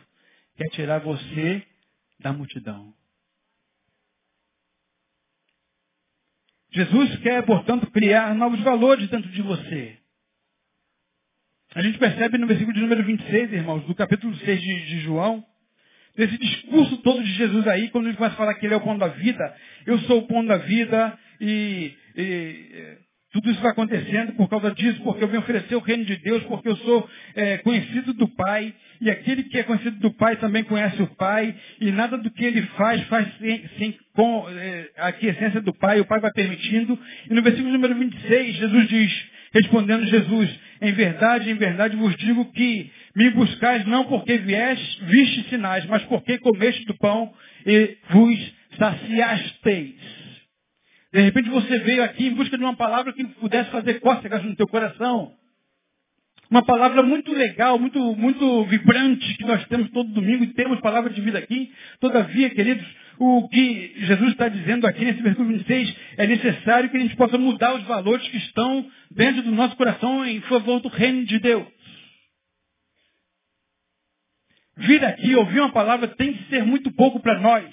quer 0.56 0.70
tirar 0.70 1.00
você 1.00 1.62
da 2.20 2.32
multidão. 2.32 2.94
Jesus 6.74 7.20
quer, 7.20 7.46
portanto, 7.46 7.92
criar 7.92 8.34
novos 8.34 8.62
valores 8.62 9.10
dentro 9.10 9.30
de 9.30 9.42
você. 9.42 9.98
A 11.76 11.82
gente 11.82 11.98
percebe 11.98 12.38
no 12.38 12.48
versículo 12.48 12.74
de 12.74 12.82
número 12.82 13.04
26, 13.04 13.52
irmãos, 13.52 13.86
do 13.86 13.96
capítulo 13.96 14.34
6 14.36 14.62
de, 14.62 14.86
de 14.88 15.00
João, 15.02 15.46
desse 16.16 16.38
discurso 16.38 16.98
todo 16.98 17.22
de 17.22 17.34
Jesus 17.34 17.68
aí, 17.68 17.90
quando 17.90 18.08
ele 18.08 18.16
começa 18.16 18.36
a 18.36 18.38
falar 18.38 18.54
que 18.56 18.66
ele 18.66 18.74
é 18.74 18.78
o 18.78 18.84
pão 18.84 18.98
da 18.98 19.08
vida, 19.08 19.58
eu 19.86 20.00
sou 20.00 20.20
o 20.20 20.28
pão 20.28 20.46
da 20.46 20.58
vida 20.58 21.20
e, 21.42 21.94
e 22.16 22.98
tudo 23.32 23.50
isso 23.50 23.62
vai 23.62 23.72
acontecendo 23.72 24.34
por 24.34 24.50
causa 24.50 24.72
disso, 24.72 25.02
porque 25.04 25.24
eu 25.24 25.28
venho 25.28 25.40
oferecer 25.40 25.76
o 25.76 25.80
reino 25.80 26.04
de 26.04 26.18
Deus, 26.18 26.44
porque 26.44 26.68
eu 26.68 26.76
sou 26.78 27.10
é, 27.34 27.58
conhecido 27.60 28.14
do 28.14 28.28
Pai, 28.28 28.74
e 29.00 29.10
aquele 29.10 29.44
que 29.44 29.58
é 29.58 29.64
conhecido 29.64 29.98
do 30.00 30.12
Pai 30.12 30.36
também 30.36 30.64
conhece 30.64 31.02
o 31.02 31.08
Pai, 31.16 31.56
e 31.80 31.92
nada 31.92 32.18
do 32.18 32.30
que 32.30 32.44
ele 32.44 32.62
faz 32.78 33.02
faz 33.04 33.28
sem, 33.40 33.68
sem 33.78 33.98
com 34.14 34.50
é, 34.50 34.90
a 34.98 35.10
essência 35.10 35.62
do 35.62 35.74
Pai, 35.74 36.02
o 36.02 36.06
Pai 36.06 36.20
vai 36.20 36.32
permitindo. 36.32 37.00
E 37.30 37.34
no 37.34 37.42
versículo 37.42 37.72
número 37.72 37.96
26, 37.96 38.56
Jesus 38.56 38.88
diz, 38.90 39.26
respondendo 39.54 40.06
Jesus, 40.06 40.60
em 40.82 40.92
verdade, 40.92 41.50
em 41.50 41.56
verdade 41.56 41.96
vos 41.96 42.16
digo 42.18 42.52
que 42.52 42.92
me 43.16 43.30
buscais 43.30 43.86
não 43.86 44.06
porque 44.06 44.38
vies, 44.40 45.00
viste 45.04 45.50
sinais, 45.50 45.86
mas 45.86 46.04
porque 46.04 46.38
comeste 46.40 46.86
do 46.86 46.98
pão 46.98 47.32
e 47.66 47.98
vos 48.10 48.54
saciasteis. 48.78 50.21
De 51.14 51.22
repente 51.22 51.50
você 51.50 51.80
veio 51.80 52.04
aqui 52.04 52.28
em 52.28 52.34
busca 52.34 52.58
de 52.58 52.64
uma 52.64 52.76
palavra 52.76 53.12
que 53.12 53.24
pudesse 53.26 53.70
fazer 53.70 54.00
cócegas 54.00 54.44
no 54.44 54.56
teu 54.56 54.68
coração. 54.68 55.34
Uma 56.50 56.64
palavra 56.64 57.02
muito 57.02 57.32
legal, 57.32 57.80
muito, 57.80 58.16
muito 58.16 58.66
vibrante 58.66 59.38
que 59.38 59.46
nós 59.46 59.66
temos 59.68 59.90
todo 59.92 60.12
domingo 60.12 60.44
e 60.44 60.54
temos 60.54 60.82
palavra 60.82 61.10
de 61.10 61.22
vida 61.22 61.40
aqui. 61.40 61.72
Todavia, 62.00 62.50
queridos, 62.50 62.86
o 63.18 63.48
que 63.48 63.94
Jesus 64.00 64.32
está 64.32 64.50
dizendo 64.50 64.86
aqui 64.86 65.06
nesse 65.06 65.22
versículo 65.22 65.48
26 65.50 65.96
é 66.18 66.28
necessário 66.28 66.90
que 66.90 66.98
a 66.98 67.00
gente 67.00 67.16
possa 67.16 67.38
mudar 67.38 67.74
os 67.76 67.84
valores 67.84 68.28
que 68.28 68.38
estão 68.38 68.86
dentro 69.10 69.44
do 69.44 69.52
nosso 69.52 69.76
coração 69.76 70.26
em 70.26 70.42
favor 70.42 70.82
do 70.82 70.90
reino 70.90 71.26
de 71.26 71.40
Deus. 71.40 71.68
Vir 74.76 75.06
aqui 75.06 75.36
ouvir 75.36 75.60
uma 75.60 75.72
palavra 75.72 76.08
tem 76.08 76.34
que 76.34 76.50
ser 76.50 76.64
muito 76.66 76.92
pouco 76.92 77.20
para 77.20 77.40
nós. 77.40 77.66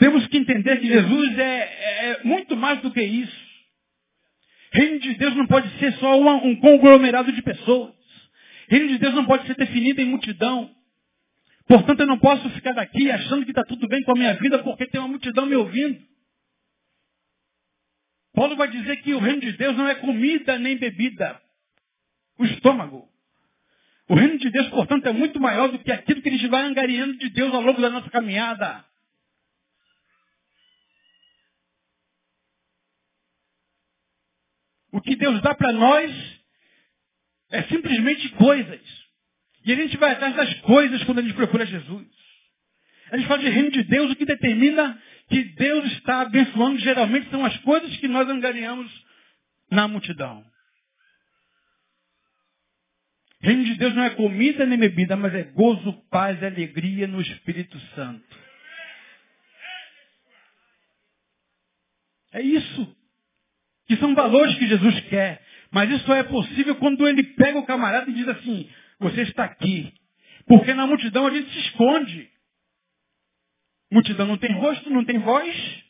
Temos 0.00 0.26
que 0.28 0.38
entender 0.38 0.80
que 0.80 0.86
Jesus 0.86 1.38
é, 1.38 1.42
é, 1.42 2.10
é 2.10 2.24
muito 2.24 2.56
mais 2.56 2.80
do 2.80 2.90
que 2.90 3.02
isso. 3.02 3.50
Reino 4.72 4.98
de 4.98 5.14
Deus 5.14 5.36
não 5.36 5.46
pode 5.46 5.68
ser 5.78 5.92
só 5.98 6.18
uma, 6.18 6.36
um 6.36 6.56
conglomerado 6.56 7.30
de 7.30 7.42
pessoas. 7.42 7.92
Reino 8.70 8.88
de 8.88 8.98
Deus 8.98 9.14
não 9.14 9.26
pode 9.26 9.46
ser 9.46 9.54
definido 9.56 10.00
em 10.00 10.06
multidão. 10.06 10.74
Portanto, 11.68 12.00
eu 12.00 12.06
não 12.06 12.18
posso 12.18 12.48
ficar 12.50 12.72
daqui 12.72 13.10
achando 13.10 13.44
que 13.44 13.50
está 13.50 13.62
tudo 13.62 13.86
bem 13.88 14.02
com 14.02 14.12
a 14.12 14.14
minha 14.14 14.32
vida 14.34 14.60
porque 14.60 14.86
tem 14.86 14.98
uma 14.98 15.08
multidão 15.08 15.44
me 15.44 15.54
ouvindo. 15.54 16.00
Paulo 18.32 18.56
vai 18.56 18.68
dizer 18.68 19.02
que 19.02 19.12
o 19.12 19.18
reino 19.18 19.42
de 19.42 19.52
Deus 19.52 19.76
não 19.76 19.86
é 19.86 19.96
comida 19.96 20.58
nem 20.58 20.78
bebida. 20.78 21.38
O 22.38 22.46
estômago. 22.46 23.06
O 24.08 24.14
reino 24.14 24.38
de 24.38 24.48
Deus, 24.48 24.66
portanto, 24.70 25.06
é 25.06 25.12
muito 25.12 25.38
maior 25.38 25.70
do 25.70 25.78
que 25.78 25.92
aquilo 25.92 26.22
que 26.22 26.30
a 26.30 26.32
gente 26.32 26.48
vai 26.48 26.62
angariando 26.62 27.18
de 27.18 27.28
Deus 27.28 27.52
ao 27.52 27.60
longo 27.60 27.82
da 27.82 27.90
nossa 27.90 28.08
caminhada. 28.08 28.88
O 34.92 35.00
que 35.00 35.16
Deus 35.16 35.40
dá 35.42 35.54
para 35.54 35.72
nós 35.72 36.40
é 37.50 37.62
simplesmente 37.64 38.28
coisas. 38.30 38.80
E 39.64 39.72
a 39.72 39.76
gente 39.76 39.96
vai 39.96 40.12
atrás 40.12 40.34
das 40.34 40.54
coisas 40.60 41.02
quando 41.04 41.18
a 41.18 41.22
gente 41.22 41.34
procura 41.34 41.66
Jesus. 41.66 42.08
A 43.10 43.16
gente 43.16 43.26
fala 43.26 43.42
de 43.42 43.48
reino 43.48 43.70
de 43.70 43.82
Deus, 43.84 44.10
o 44.10 44.16
que 44.16 44.24
determina 44.24 45.00
que 45.28 45.42
Deus 45.42 45.84
está 45.92 46.22
abençoando 46.22 46.78
geralmente 46.78 47.28
são 47.30 47.44
as 47.44 47.56
coisas 47.58 47.96
que 47.96 48.08
nós 48.08 48.28
angariamos 48.28 48.90
na 49.70 49.86
multidão. 49.86 50.44
Reino 53.42 53.64
de 53.64 53.74
Deus 53.76 53.94
não 53.94 54.04
é 54.04 54.10
comida 54.10 54.66
nem 54.66 54.78
bebida, 54.78 55.16
mas 55.16 55.34
é 55.34 55.44
gozo, 55.44 55.92
paz 56.10 56.40
e 56.42 56.46
alegria 56.46 57.06
no 57.06 57.20
Espírito 57.20 57.78
Santo. 57.94 58.38
É 62.32 62.42
isso 62.42 62.96
que 63.90 63.96
são 63.96 64.14
valores 64.14 64.56
que 64.56 64.68
Jesus 64.68 65.00
quer. 65.08 65.42
Mas 65.72 65.90
isso 65.90 66.06
só 66.06 66.14
é 66.14 66.22
possível 66.22 66.76
quando 66.76 67.08
ele 67.08 67.24
pega 67.24 67.58
o 67.58 67.66
camarada 67.66 68.08
e 68.08 68.14
diz 68.14 68.28
assim, 68.28 68.70
você 69.00 69.22
está 69.22 69.42
aqui. 69.42 69.92
Porque 70.46 70.72
na 70.72 70.86
multidão 70.86 71.26
a 71.26 71.30
gente 71.32 71.50
se 71.50 71.58
esconde. 71.58 72.30
Multidão 73.90 74.28
não 74.28 74.38
tem 74.38 74.52
rosto, 74.52 74.88
não 74.90 75.04
tem 75.04 75.18
voz. 75.18 75.84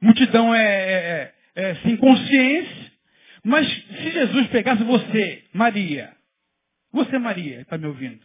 Multidão 0.00 0.54
é, 0.54 0.62
é, 0.62 1.34
é, 1.56 1.70
é 1.70 1.74
sem 1.82 1.96
consciência. 1.96 2.92
Mas 3.42 3.66
se 3.66 4.10
Jesus 4.12 4.46
pegasse 4.46 4.84
você, 4.84 5.44
Maria, 5.52 6.16
você 6.92 7.18
Maria, 7.18 7.62
está 7.62 7.76
me 7.76 7.88
ouvindo? 7.88 8.22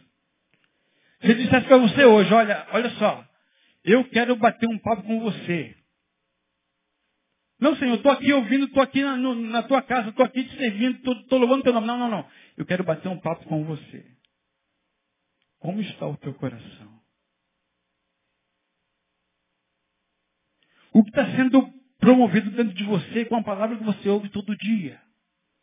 Se 1.20 1.32
ele 1.32 1.42
dissesse 1.42 1.66
para 1.66 1.78
você 1.78 2.04
hoje, 2.04 2.32
olha, 2.32 2.64
olha 2.70 2.90
só, 2.90 3.26
eu 3.84 4.04
quero 4.04 4.36
bater 4.36 4.68
um 4.68 4.78
papo 4.78 5.02
com 5.02 5.18
você. 5.18 5.74
Não, 7.60 7.74
Senhor, 7.76 7.96
estou 7.96 8.12
aqui 8.12 8.32
ouvindo, 8.32 8.66
estou 8.66 8.82
aqui 8.82 9.02
na, 9.02 9.16
no, 9.16 9.34
na, 9.34 9.62
tua 9.64 9.82
casa, 9.82 10.10
estou 10.10 10.24
aqui 10.24 10.44
te 10.44 10.56
servindo, 10.56 10.96
estou 11.12 11.38
louvando 11.38 11.64
teu 11.64 11.72
nome. 11.72 11.86
Não, 11.86 11.98
não, 11.98 12.08
não. 12.08 12.28
Eu 12.56 12.64
quero 12.64 12.84
bater 12.84 13.08
um 13.08 13.18
papo 13.18 13.44
com 13.46 13.64
você. 13.64 14.06
Como 15.58 15.80
está 15.80 16.06
o 16.06 16.16
teu 16.16 16.32
coração? 16.34 16.98
O 20.92 21.02
que 21.02 21.10
está 21.10 21.26
sendo 21.36 21.68
promovido 21.98 22.50
dentro 22.52 22.74
de 22.74 22.84
você 22.84 23.24
com 23.24 23.36
a 23.36 23.42
palavra 23.42 23.76
que 23.76 23.84
você 23.84 24.08
ouve 24.08 24.28
todo 24.28 24.56
dia, 24.56 25.00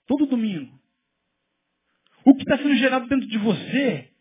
todo 0.05 0.25
domingo? 0.25 0.77
O 2.25 2.35
que 2.35 2.41
está 2.41 2.57
sendo 2.57 2.75
gerado 2.75 3.07
dentro 3.07 3.27
de 3.27 3.37
você 3.37 4.11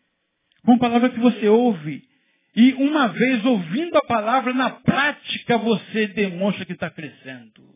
com 0.63 0.73
a 0.73 0.79
palavra 0.79 1.09
que 1.09 1.19
você 1.19 1.47
ouve 1.47 2.07
e 2.55 2.73
uma 2.73 3.09
vez 3.09 3.43
ouvindo 3.43 3.97
a 3.97 4.05
palavra, 4.05 4.53
na 4.53 4.69
prática 4.69 5.57
você 5.57 6.07
demonstra 6.07 6.65
que 6.65 6.73
está 6.73 6.89
crescendo. 6.89 7.75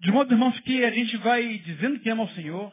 De 0.00 0.10
modo, 0.12 0.32
irmãos, 0.32 0.58
que 0.60 0.84
a 0.84 0.90
gente 0.90 1.16
vai 1.18 1.58
dizendo 1.58 2.00
que 2.00 2.08
ama 2.08 2.22
o 2.22 2.30
Senhor, 2.30 2.72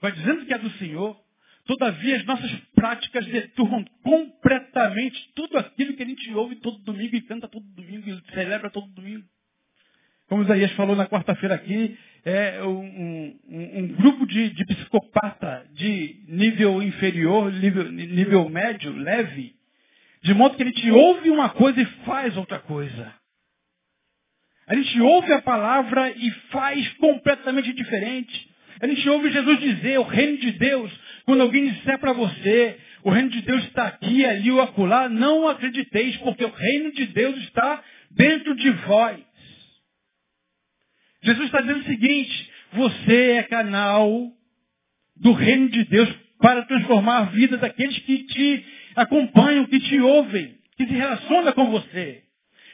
vai 0.00 0.12
dizendo 0.12 0.46
que 0.46 0.54
é 0.54 0.58
do 0.58 0.70
Senhor, 0.78 1.20
todavia 1.66 2.16
as 2.16 2.24
nossas 2.24 2.50
práticas 2.74 3.26
deturmam 3.26 3.84
completamente 4.02 5.32
tudo 5.34 5.58
aquilo 5.58 5.94
que 5.94 6.02
a 6.02 6.06
gente 6.06 6.32
ouve 6.32 6.56
todo 6.56 6.78
domingo 6.84 7.16
e 7.16 7.22
canta 7.22 7.48
todo 7.48 7.66
domingo 7.74 8.08
e 8.08 8.32
celebra 8.32 8.70
todo 8.70 8.86
domingo. 8.94 9.26
Como 10.28 10.42
Isaías 10.42 10.72
falou 10.72 10.96
na 10.96 11.06
quarta-feira 11.06 11.54
aqui, 11.54 11.98
é 12.26 12.60
um, 12.64 13.38
um, 13.48 13.78
um 13.78 13.86
grupo 13.86 14.26
de, 14.26 14.50
de, 14.50 14.64
psicopata 14.64 15.64
de 15.74 16.24
nível 16.26 16.82
inferior, 16.82 17.52
nível, 17.52 17.84
nível 17.92 18.48
médio, 18.48 18.92
leve, 18.96 19.54
de 20.24 20.34
modo 20.34 20.56
que 20.56 20.64
a 20.64 20.66
gente 20.66 20.90
ouve 20.90 21.30
uma 21.30 21.50
coisa 21.50 21.80
e 21.80 21.86
faz 22.04 22.36
outra 22.36 22.58
coisa. 22.58 23.14
A 24.66 24.74
gente 24.74 25.00
ouve 25.00 25.32
a 25.32 25.40
palavra 25.40 26.10
e 26.10 26.28
faz 26.50 26.88
completamente 26.94 27.72
diferente. 27.72 28.50
A 28.80 28.88
gente 28.88 29.08
ouve 29.08 29.30
Jesus 29.30 29.60
dizer, 29.60 30.00
o 30.00 30.02
reino 30.02 30.38
de 30.38 30.50
Deus, 30.50 30.92
quando 31.24 31.42
alguém 31.42 31.68
disser 31.68 31.96
para 32.00 32.12
você, 32.12 32.76
o 33.04 33.10
reino 33.10 33.30
de 33.30 33.40
Deus 33.42 33.62
está 33.66 33.86
aqui, 33.86 34.24
ali 34.24 34.50
ou 34.50 34.60
acolá, 34.60 35.08
não 35.08 35.46
acrediteis, 35.46 36.16
porque 36.16 36.44
o 36.44 36.50
reino 36.50 36.90
de 36.90 37.06
Deus 37.06 37.36
está 37.44 37.84
dentro 38.10 38.56
de 38.56 38.68
vós. 38.70 39.25
Jesus 41.26 41.46
está 41.46 41.60
dizendo 41.60 41.80
o 41.80 41.84
seguinte, 41.84 42.52
você 42.72 43.32
é 43.32 43.42
canal 43.42 44.30
do 45.16 45.32
reino 45.32 45.68
de 45.68 45.84
Deus 45.84 46.08
para 46.38 46.64
transformar 46.66 47.18
a 47.18 47.24
vida 47.24 47.56
daqueles 47.56 47.98
que 48.00 48.24
te 48.24 48.66
acompanham, 48.94 49.66
que 49.66 49.80
te 49.80 49.98
ouvem, 50.00 50.56
que 50.76 50.86
se 50.86 50.92
relacionam 50.92 51.52
com 51.52 51.70
você. 51.70 52.22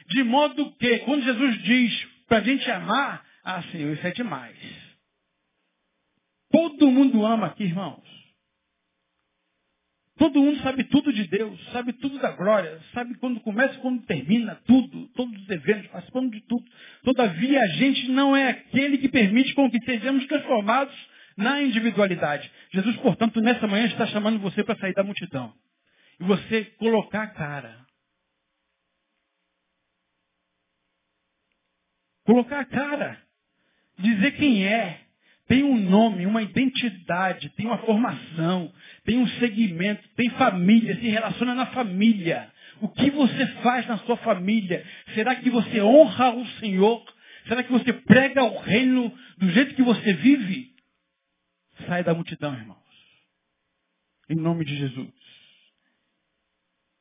De 0.07 0.23
modo 0.23 0.71
que, 0.75 0.99
quando 0.99 1.23
Jesus 1.23 1.63
diz 1.63 2.07
Para 2.27 2.37
a 2.37 2.41
gente 2.41 2.69
amar, 2.69 3.25
ah, 3.43 3.61
Senhor, 3.71 3.93
isso 3.93 4.05
é 4.05 4.11
demais. 4.11 4.57
Todo 6.51 6.91
mundo 6.91 7.25
ama 7.25 7.47
aqui, 7.47 7.63
irmãos. 7.63 8.03
Todo 10.23 10.39
mundo 10.39 10.61
sabe 10.61 10.85
tudo 10.85 11.11
de 11.11 11.27
Deus, 11.27 11.59
sabe 11.73 11.91
tudo 11.91 12.17
da 12.17 12.31
glória, 12.31 12.79
sabe 12.93 13.13
quando 13.15 13.41
começa 13.41 13.73
e 13.73 13.79
quando 13.79 14.05
termina, 14.05 14.55
tudo, 14.65 15.09
todos 15.09 15.37
os 15.37 15.49
eventos, 15.49 15.87
participando 15.87 16.31
de 16.31 16.39
tudo. 16.47 16.63
Todavia, 17.03 17.59
a 17.59 17.67
gente 17.67 18.09
não 18.09 18.33
é 18.33 18.51
aquele 18.51 18.99
que 18.99 19.09
permite 19.09 19.53
com 19.53 19.69
que 19.69 19.83
sejamos 19.83 20.25
transformados 20.27 20.95
na 21.35 21.61
individualidade. 21.61 22.49
Jesus, 22.71 22.95
portanto, 23.01 23.41
nessa 23.41 23.67
manhã 23.67 23.85
está 23.85 24.07
chamando 24.07 24.39
você 24.39 24.63
para 24.63 24.77
sair 24.77 24.93
da 24.93 25.03
multidão. 25.03 25.53
E 26.17 26.23
você 26.23 26.63
colocar 26.77 27.23
a 27.23 27.27
cara. 27.27 27.85
Colocar 32.23 32.61
a 32.61 32.65
cara. 32.65 33.21
Dizer 33.99 34.37
quem 34.37 34.65
é. 34.65 35.02
Tem 35.47 35.63
um 35.63 35.77
nome, 35.77 36.25
uma 36.25 36.41
identidade, 36.41 37.49
tem 37.49 37.65
uma 37.65 37.77
formação, 37.79 38.73
tem 39.03 39.17
um 39.17 39.27
segmento, 39.39 40.07
tem 40.15 40.29
família, 40.31 40.95
se 40.95 41.07
relaciona 41.07 41.53
na 41.53 41.65
família. 41.67 42.51
O 42.81 42.87
que 42.87 43.09
você 43.09 43.47
faz 43.61 43.85
na 43.87 43.97
sua 43.99 44.17
família? 44.17 44.85
Será 45.13 45.35
que 45.35 45.49
você 45.49 45.81
honra 45.81 46.31
o 46.33 46.45
Senhor? 46.59 47.03
Será 47.47 47.61
que 47.61 47.71
você 47.71 47.91
prega 47.91 48.43
o 48.43 48.57
reino 48.59 49.13
do 49.37 49.49
jeito 49.49 49.75
que 49.75 49.83
você 49.83 50.13
vive? 50.13 50.71
Sai 51.87 52.03
da 52.03 52.13
multidão, 52.13 52.53
irmãos. 52.53 52.77
Em 54.29 54.35
nome 54.35 54.63
de 54.63 54.75
Jesus. 54.77 55.11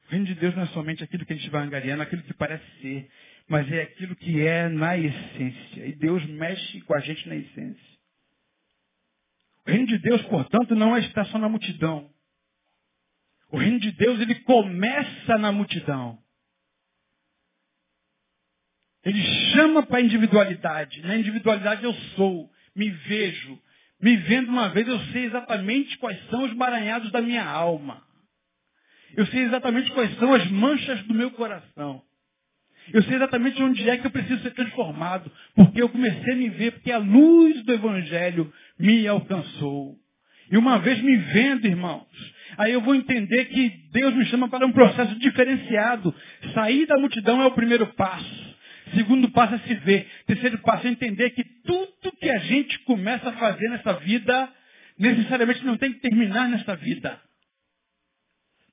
O 0.06 0.10
reino 0.10 0.26
de 0.26 0.34
Deus 0.34 0.54
não 0.56 0.64
é 0.64 0.66
somente 0.68 1.04
aquilo 1.04 1.24
que 1.24 1.32
a 1.32 1.36
gente 1.36 1.48
vai 1.48 1.62
angariando, 1.62 2.02
aquilo 2.02 2.22
que 2.22 2.34
parece 2.34 2.64
ser, 2.80 3.08
mas 3.48 3.70
é 3.70 3.82
aquilo 3.82 4.16
que 4.16 4.44
é 4.44 4.68
na 4.68 4.98
essência. 4.98 5.86
E 5.86 5.94
Deus 5.94 6.24
mexe 6.26 6.80
com 6.82 6.94
a 6.94 7.00
gente 7.00 7.28
na 7.28 7.36
essência. 7.36 7.91
O 9.66 9.70
reino 9.70 9.86
de 9.86 9.98
Deus, 9.98 10.22
portanto, 10.22 10.74
não 10.74 10.96
é 10.96 11.00
estar 11.00 11.24
só 11.26 11.38
na 11.38 11.48
multidão. 11.48 12.10
O 13.50 13.58
reino 13.58 13.78
de 13.78 13.92
Deus, 13.92 14.20
ele 14.20 14.34
começa 14.36 15.38
na 15.38 15.52
multidão. 15.52 16.18
Ele 19.04 19.22
chama 19.52 19.84
para 19.84 19.98
a 19.98 20.02
individualidade. 20.02 21.02
Na 21.02 21.16
individualidade 21.16 21.84
eu 21.84 21.92
sou, 22.16 22.50
me 22.74 22.88
vejo, 22.88 23.60
me 24.00 24.16
vendo 24.16 24.48
uma 24.48 24.68
vez, 24.70 24.86
eu 24.86 24.98
sei 25.06 25.24
exatamente 25.24 25.98
quais 25.98 26.18
são 26.28 26.44
os 26.44 26.54
maranhados 26.54 27.10
da 27.10 27.20
minha 27.20 27.44
alma. 27.44 28.02
Eu 29.16 29.26
sei 29.26 29.42
exatamente 29.42 29.90
quais 29.90 30.16
são 30.18 30.32
as 30.32 30.50
manchas 30.50 31.02
do 31.04 31.14
meu 31.14 31.30
coração. 31.32 32.02
Eu 32.92 33.02
sei 33.04 33.14
exatamente 33.14 33.62
onde 33.62 33.88
é 33.88 33.96
que 33.96 34.06
eu 34.06 34.10
preciso 34.10 34.42
ser 34.42 34.52
transformado. 34.52 35.30
Porque 35.54 35.80
eu 35.80 35.88
comecei 35.88 36.32
a 36.32 36.36
me 36.36 36.48
ver, 36.48 36.72
porque 36.72 36.90
a 36.90 36.98
luz 36.98 37.62
do 37.64 37.72
Evangelho 37.72 38.52
me 38.82 39.06
alcançou. 39.06 39.96
E 40.50 40.56
uma 40.56 40.78
vez 40.80 41.00
me 41.00 41.16
vendo, 41.16 41.66
irmãos, 41.66 42.06
aí 42.58 42.72
eu 42.72 42.80
vou 42.80 42.94
entender 42.94 43.46
que 43.46 43.68
Deus 43.92 44.12
me 44.14 44.26
chama 44.26 44.48
para 44.48 44.66
um 44.66 44.72
processo 44.72 45.14
diferenciado. 45.20 46.14
Sair 46.52 46.84
da 46.86 46.98
multidão 46.98 47.40
é 47.40 47.46
o 47.46 47.54
primeiro 47.54 47.86
passo. 47.94 48.52
Segundo 48.94 49.30
passo 49.30 49.54
é 49.54 49.58
se 49.60 49.74
ver. 49.76 50.06
Terceiro 50.26 50.58
passo 50.58 50.86
é 50.86 50.90
entender 50.90 51.30
que 51.30 51.44
tudo 51.64 52.12
que 52.20 52.28
a 52.28 52.38
gente 52.38 52.78
começa 52.80 53.30
a 53.30 53.32
fazer 53.34 53.68
nessa 53.70 53.94
vida, 53.94 54.52
necessariamente 54.98 55.64
não 55.64 55.78
tem 55.78 55.92
que 55.92 56.00
terminar 56.00 56.48
nesta 56.48 56.74
vida. 56.74 57.18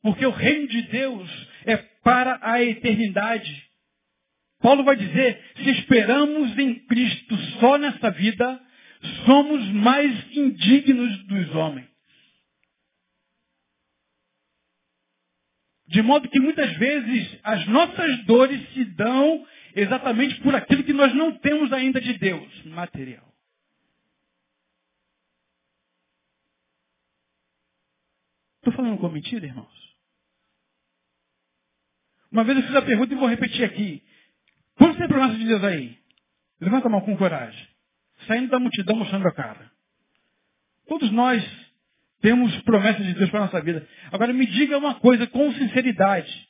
Porque 0.02 0.26
o 0.26 0.32
reino 0.32 0.67
de 0.67 0.82
Deus 0.84 1.48
é 1.65 1.78
para 2.04 2.39
a 2.41 2.63
eternidade. 2.63 3.63
Paulo 4.62 4.84
vai 4.84 4.95
dizer, 4.95 5.39
se 5.56 5.69
esperamos 5.69 6.58
em 6.58 6.76
Cristo 6.88 7.38
só 7.60 7.78
nesta 7.78 8.10
vida, 8.10 8.60
somos 9.26 9.66
mais 9.72 10.36
indignos 10.36 11.26
dos 11.26 11.56
homens. 11.56 11.90
De 15.88 16.02
modo 16.04 16.30
que 16.30 16.40
muitas 16.40 16.72
vezes 16.78 17.40
as 17.44 17.66
nossas 17.68 18.26
dores 18.26 18.62
se 18.74 18.86
dão 18.86 19.48
exatamente 19.76 20.40
por 20.42 20.54
aquilo 20.54 20.84
que 20.84 20.94
nós 20.94 21.14
não 21.16 21.36
temos 21.40 21.74
ainda 21.74 22.00
de 22.00 22.14
Deus, 22.18 22.66
material. 22.66 23.28
Estou 28.58 28.74
falando 28.74 29.00
com 29.00 29.10
mentira, 29.10 29.46
irmãos? 29.46 29.90
Uma 32.32 32.44
vez 32.44 32.58
eu 32.58 32.64
fiz 32.66 32.76
a 32.76 32.82
pergunta 32.82 33.14
e 33.14 33.18
vou 33.18 33.28
repetir 33.28 33.64
aqui. 33.64 34.04
Quantos 34.76 34.98
tem 34.98 35.08
promessa 35.08 35.38
de 35.38 35.46
Deus 35.46 35.64
aí? 35.64 35.98
Levanta 36.62 36.88
a 36.88 36.92
mão 36.92 37.02
com 37.02 37.18
coragem. 37.18 37.68
Saindo 38.30 38.52
da 38.52 38.60
multidão 38.60 38.96
mostrando 38.96 39.28
a 39.28 39.34
cara. 39.34 39.72
Todos 40.88 41.10
nós 41.10 41.44
temos 42.22 42.56
promessas 42.62 43.04
de 43.04 43.15
Deus 43.15 43.28
para 43.32 43.39
a 43.39 43.46
nossa 43.46 43.60
vida. 43.60 43.88
Agora 44.12 44.32
me 44.32 44.46
diga 44.46 44.78
uma 44.78 45.00
coisa 45.00 45.26
com 45.26 45.52
sinceridade. 45.52 46.48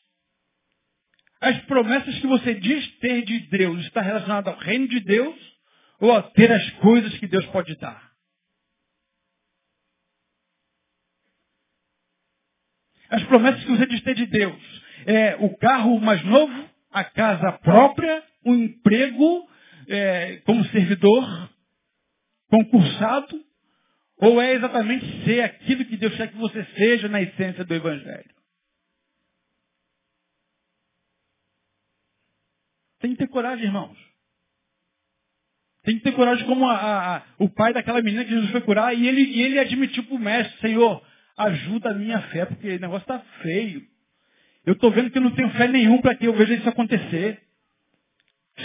As 1.40 1.58
promessas 1.68 2.20
que 2.20 2.28
você 2.28 2.54
diz 2.56 2.86
ter 2.98 3.24
de 3.24 3.40
Deus 3.48 3.80
está 3.86 4.02
relacionada 4.02 4.50
ao 4.50 4.58
reino 4.58 4.90
de 4.90 5.00
Deus 5.00 5.38
ou 6.02 6.14
a 6.14 6.22
ter 6.22 6.52
as 6.52 6.70
coisas 6.82 7.18
que 7.18 7.28
Deus 7.28 7.46
pode 7.46 7.74
dar? 7.78 8.12
As 13.10 13.24
promessas 13.24 13.64
que 13.64 13.72
você 13.72 13.86
diz 13.86 14.02
ter 14.02 14.16
de 14.16 14.26
Deus 14.26 14.84
é 15.06 15.38
o 15.38 15.56
carro 15.56 15.98
mais 16.02 16.22
novo, 16.26 16.70
a 16.92 17.06
casa 17.06 17.54
própria, 17.54 18.22
o 18.44 18.52
um 18.52 18.56
emprego 18.66 19.50
é, 19.88 20.42
como 20.46 20.66
servidor, 20.66 21.50
concursado, 22.50 23.44
ou 24.18 24.42
é 24.42 24.54
exatamente 24.54 25.24
ser 25.24 25.42
aquilo 25.42 25.86
que 25.86 25.98
Deus 25.98 26.16
quer 26.16 26.30
que 26.30 26.38
você 26.38 26.66
seja 26.76 27.08
na 27.08 27.22
essência 27.22 27.64
do 27.64 27.74
Evangelho? 27.74 28.40
Tem 33.00 33.12
que 33.12 33.18
ter 33.18 33.28
coragem, 33.28 33.66
irmãos. 33.66 33.98
Tem 35.84 35.98
que 35.98 36.04
ter 36.04 36.12
coragem 36.12 36.46
como 36.46 36.68
a, 36.68 37.18
a, 37.18 37.24
o 37.38 37.50
pai 37.50 37.74
daquela 37.74 38.02
menina 38.02 38.26
que 38.26 38.32
Jesus 38.32 38.52
foi 38.52 38.62
curar 38.62 38.94
e 38.94 39.08
ele, 39.08 39.22
e 39.22 39.42
ele 39.42 39.60
admitiu 39.60 40.04
para 40.04 40.16
o 40.16 40.20
mestre, 40.20 40.60
Senhor, 40.60 41.02
ajuda 41.38 41.92
a 41.92 41.94
minha 41.94 42.20
fé, 42.24 42.46
porque 42.46 42.76
o 42.76 42.80
negócio 42.80 43.04
está 43.04 43.20
feio. 43.42 43.82
Eu 44.66 44.74
estou 44.74 44.92
vendo 44.92 45.10
que 45.10 45.18
eu 45.18 45.22
não 45.22 45.32
tenho 45.32 45.50
fé 45.52 45.68
nenhuma 45.70 46.02
para 46.02 46.16
que 46.16 46.28
eu 46.28 46.34
veja 46.34 46.56
isso 46.56 46.68
acontecer. 46.68 47.42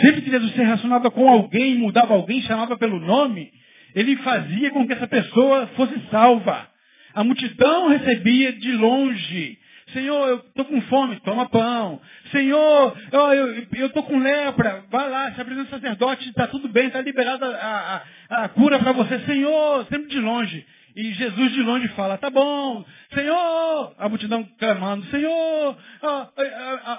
Sempre 0.00 0.22
que 0.22 0.30
Jesus 0.30 0.52
se 0.52 0.58
relacionava 0.58 1.08
com 1.10 1.28
alguém, 1.28 1.76
mudava 1.76 2.14
alguém, 2.14 2.42
chamava 2.42 2.76
pelo 2.76 2.98
nome, 2.98 3.52
ele 3.94 4.16
fazia 4.16 4.70
com 4.70 4.86
que 4.86 4.92
essa 4.92 5.06
pessoa 5.06 5.66
fosse 5.76 5.94
salva. 6.10 6.68
A 7.14 7.22
multidão 7.22 7.88
recebia 7.88 8.52
de 8.52 8.72
longe 8.72 9.58
Senhor, 9.92 10.28
eu 10.28 10.36
estou 10.36 10.64
com 10.64 10.80
fome, 10.82 11.20
toma 11.20 11.48
pão. 11.48 12.00
Senhor, 12.30 12.96
eu 13.12 13.86
estou 13.86 14.02
com 14.02 14.18
lepra, 14.18 14.84
vai 14.90 15.10
lá, 15.10 15.32
se 15.32 15.40
apresenta 15.40 15.70
sacerdote, 15.70 16.28
está 16.28 16.46
tudo 16.46 16.68
bem, 16.68 16.86
está 16.86 17.00
liberada 17.00 17.46
a, 17.46 18.02
a, 18.30 18.48
cura 18.48 18.78
para 18.78 18.92
você. 18.92 19.20
Senhor, 19.20 19.86
sempre 19.86 20.08
de 20.08 20.18
longe. 20.18 20.66
E 20.96 21.12
Jesus 21.12 21.52
de 21.52 21.62
longe 21.62 21.88
fala, 21.88 22.16
tá 22.16 22.30
bom, 22.30 22.84
Senhor, 23.12 23.94
a 23.98 24.08
multidão 24.08 24.46
clamando, 24.58 25.04
Senhor, 25.06 25.76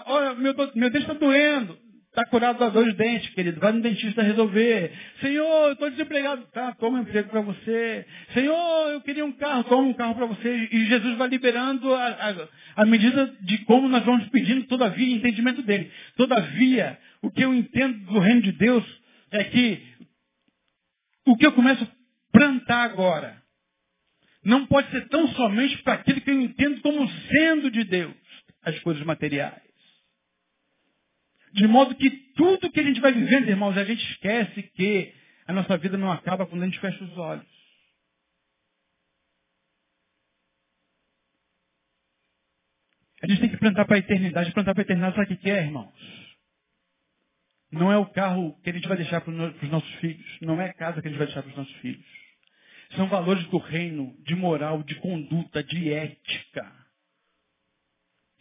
olha, 0.05 0.33
meu, 0.35 0.53
meu 0.75 0.89
dente 0.89 1.05
está 1.05 1.13
doendo. 1.13 1.77
Está 2.15 2.25
curado 2.27 2.59
da 2.59 2.69
dor 2.69 2.85
de 2.85 2.93
dente, 2.93 3.29
querido. 3.33 3.59
Vai 3.59 3.73
no 3.73 3.81
dentista 3.81 4.21
resolver. 4.21 4.89
Senhor, 5.19 5.65
eu 5.67 5.73
estou 5.73 5.89
desempregado. 5.89 6.47
Tá, 6.53 6.73
toma 6.75 6.99
um 6.99 7.01
emprego 7.01 7.27
para 7.27 7.41
você. 7.41 8.05
Senhor, 8.33 8.93
eu 8.93 9.01
queria 9.01 9.25
um 9.25 9.33
carro. 9.33 9.65
Toma 9.65 9.89
um 9.89 9.93
carro 9.93 10.15
para 10.15 10.25
você. 10.25 10.69
E 10.71 10.85
Jesus 10.85 11.17
vai 11.17 11.27
liberando 11.27 11.93
a, 11.93 12.07
a, 12.07 12.83
a, 12.83 12.85
medida 12.85 13.35
de 13.41 13.57
como 13.65 13.89
nós 13.89 14.05
vamos 14.05 14.29
pedindo, 14.29 14.65
todavia, 14.65 15.13
entendimento 15.13 15.61
dele. 15.61 15.91
Todavia, 16.15 16.97
o 17.21 17.29
que 17.29 17.43
eu 17.43 17.53
entendo 17.53 18.05
do 18.05 18.19
reino 18.19 18.43
de 18.43 18.53
Deus 18.53 18.85
é 19.31 19.43
que 19.43 19.83
o 21.27 21.35
que 21.35 21.45
eu 21.45 21.51
começo 21.51 21.83
a 21.83 21.87
plantar 22.31 22.85
agora 22.85 23.43
não 24.41 24.65
pode 24.67 24.89
ser 24.89 25.05
tão 25.09 25.27
somente 25.33 25.83
para 25.83 25.95
aquilo 25.95 26.21
que 26.21 26.31
eu 26.31 26.39
entendo 26.39 26.79
como 26.79 27.09
sendo 27.29 27.69
de 27.69 27.83
Deus, 27.83 28.15
as 28.63 28.79
coisas 28.79 29.03
materiais. 29.03 29.64
De 31.55 31.65
modo 31.69 31.95
que 31.95 32.09
tudo 32.35 32.69
que 32.69 32.81
a 32.81 32.83
gente 32.83 32.99
vai 32.99 33.13
vivendo, 33.13 33.47
irmãos, 33.47 33.77
a 33.77 33.85
gente 33.85 34.03
esquece 34.11 34.61
que 34.61 35.13
a 35.47 35.53
nossa 35.53 35.77
vida 35.77 35.97
não 35.97 36.11
acaba 36.11 36.45
quando 36.45 36.63
a 36.63 36.65
gente 36.65 36.79
fecha 36.81 37.01
os 37.01 37.17
olhos. 37.17 37.47
A 43.23 43.27
gente 43.27 43.39
tem 43.39 43.49
que 43.49 43.57
plantar 43.57 43.85
para 43.85 43.95
a 43.95 43.99
eternidade. 43.99 44.51
Plantar 44.51 44.73
para 44.73 44.81
a 44.81 44.83
eternidade, 44.83 45.15
sabe 45.15 45.33
o 45.33 45.37
que 45.37 45.49
é, 45.49 45.63
irmãos? 45.63 45.93
Não 47.71 47.89
é 47.89 47.97
o 47.97 48.05
carro 48.05 48.59
que 48.61 48.69
a 48.69 48.73
gente 48.73 48.87
vai 48.89 48.97
deixar 48.97 49.21
para 49.21 49.31
os 49.31 49.69
nossos 49.69 49.95
filhos. 49.95 50.37
Não 50.41 50.59
é 50.59 50.69
a 50.69 50.73
casa 50.73 51.01
que 51.01 51.07
a 51.07 51.09
gente 51.09 51.17
vai 51.17 51.27
deixar 51.27 51.41
para 51.41 51.51
os 51.51 51.57
nossos 51.57 51.75
filhos. 51.77 52.05
São 52.97 53.07
valores 53.07 53.45
do 53.47 53.59
reino, 53.59 54.13
de 54.23 54.35
moral, 54.35 54.83
de 54.83 54.95
conduta, 54.95 55.63
de 55.63 55.89
ética, 55.89 56.69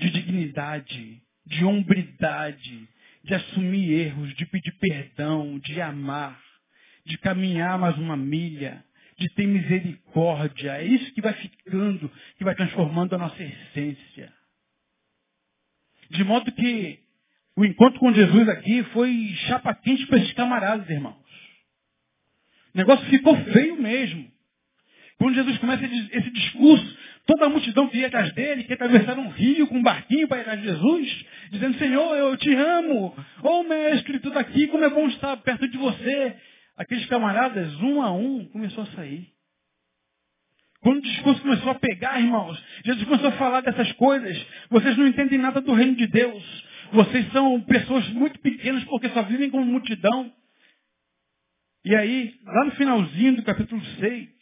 de 0.01 0.11
dignidade, 0.11 1.23
de 1.47 1.65
hombridade, 1.65 2.89
de 3.25 3.35
assumir 3.35 3.91
erros, 3.91 4.35
de 4.35 4.47
pedir 4.47 4.73
perdão, 4.79 5.59
de 5.59 5.81
amar, 5.81 6.41
de 7.07 7.17
caminhar 7.19 7.79
mais 7.79 7.97
uma 7.97 8.17
milha, 8.17 8.85
de 9.19 9.29
ter 9.31 9.47
misericórdia. 9.47 10.73
É 10.73 10.85
isso 10.85 11.13
que 11.15 11.23
vai 11.23 11.33
ficando, 11.35 12.11
que 12.37 12.45
vai 12.45 12.55
transformando 12.55 13.15
a 13.15 13.19
nossa 13.19 13.43
essência. 13.43 14.33
De 16.11 16.23
modo 16.23 16.53
que 16.53 17.01
o 17.57 17.65
encontro 17.65 17.99
com 17.99 18.13
Jesus 18.13 18.49
aqui 18.49 18.83
foi 18.93 19.33
chapa 19.47 19.75
quente 19.75 20.07
para 20.07 20.19
esses 20.19 20.33
camaradas, 20.35 20.89
irmãos. 20.91 21.25
O 22.75 22.79
negócio 22.79 23.07
ficou 23.07 23.37
feio 23.53 23.81
mesmo. 23.81 24.31
Quando 25.17 25.37
Jesus 25.37 25.57
começa 25.59 25.85
esse 25.87 26.31
discurso, 26.31 26.99
toda 27.27 27.47
a 27.47 27.49
multidão 27.49 27.89
que 27.89 27.99
ia 27.99 28.07
atrás 28.07 28.33
dele, 28.35 28.65
que 28.65 28.73
atravessar 28.73 29.19
um 29.19 29.29
rio 29.29 29.67
com 29.67 29.79
um 29.79 29.83
barquinho 29.83 30.29
para 30.29 30.39
ir 30.39 30.41
atrás 30.43 30.61
de 30.61 30.67
Jesus, 30.67 31.27
dizendo, 31.51 31.79
Senhor, 31.79 32.17
eu 32.17 32.37
te 32.37 32.55
amo. 32.55 33.15
Ô 33.43 33.49
oh, 33.49 33.63
mestre, 33.65 34.19
tudo 34.21 34.39
aqui, 34.39 34.67
como 34.69 34.85
é 34.85 34.91
bom 34.91 35.09
estar 35.09 35.37
perto 35.39 35.69
de 35.69 35.79
você. 35.79 36.37
Aqueles 36.77 37.07
camaradas, 37.07 37.73
um 37.81 38.03
a 38.03 38.13
um, 38.13 38.45
começou 38.47 38.83
a 38.83 38.87
sair. 38.89 39.29
Quando 40.81 40.99
o 40.99 41.03
discurso 41.03 41.41
começou 41.41 41.71
a 41.71 41.77
pegar, 41.77 42.21
irmãos, 42.21 42.63
Jesus 42.85 43.05
começou 43.05 43.29
a 43.29 43.33
falar 43.33 43.63
dessas 43.63 43.91
coisas. 43.93 44.47
Vocês 44.69 44.97
não 44.99 45.07
entendem 45.07 45.39
nada 45.39 45.61
do 45.61 45.73
reino 45.73 45.97
de 45.97 46.07
Deus. 46.07 46.65
Vocês 46.93 47.33
são 47.33 47.59
pessoas 47.63 48.07
muito 48.11 48.39
pequenas 48.41 48.85
porque 48.85 49.09
só 49.09 49.23
vivem 49.23 49.49
como 49.49 49.65
multidão. 49.65 50.31
E 51.87 51.95
aí, 51.97 52.35
lá 52.45 52.65
no 52.67 52.73
finalzinho 52.73 53.37
do 53.37 53.43
capítulo 53.43 53.83
6, 53.99 54.34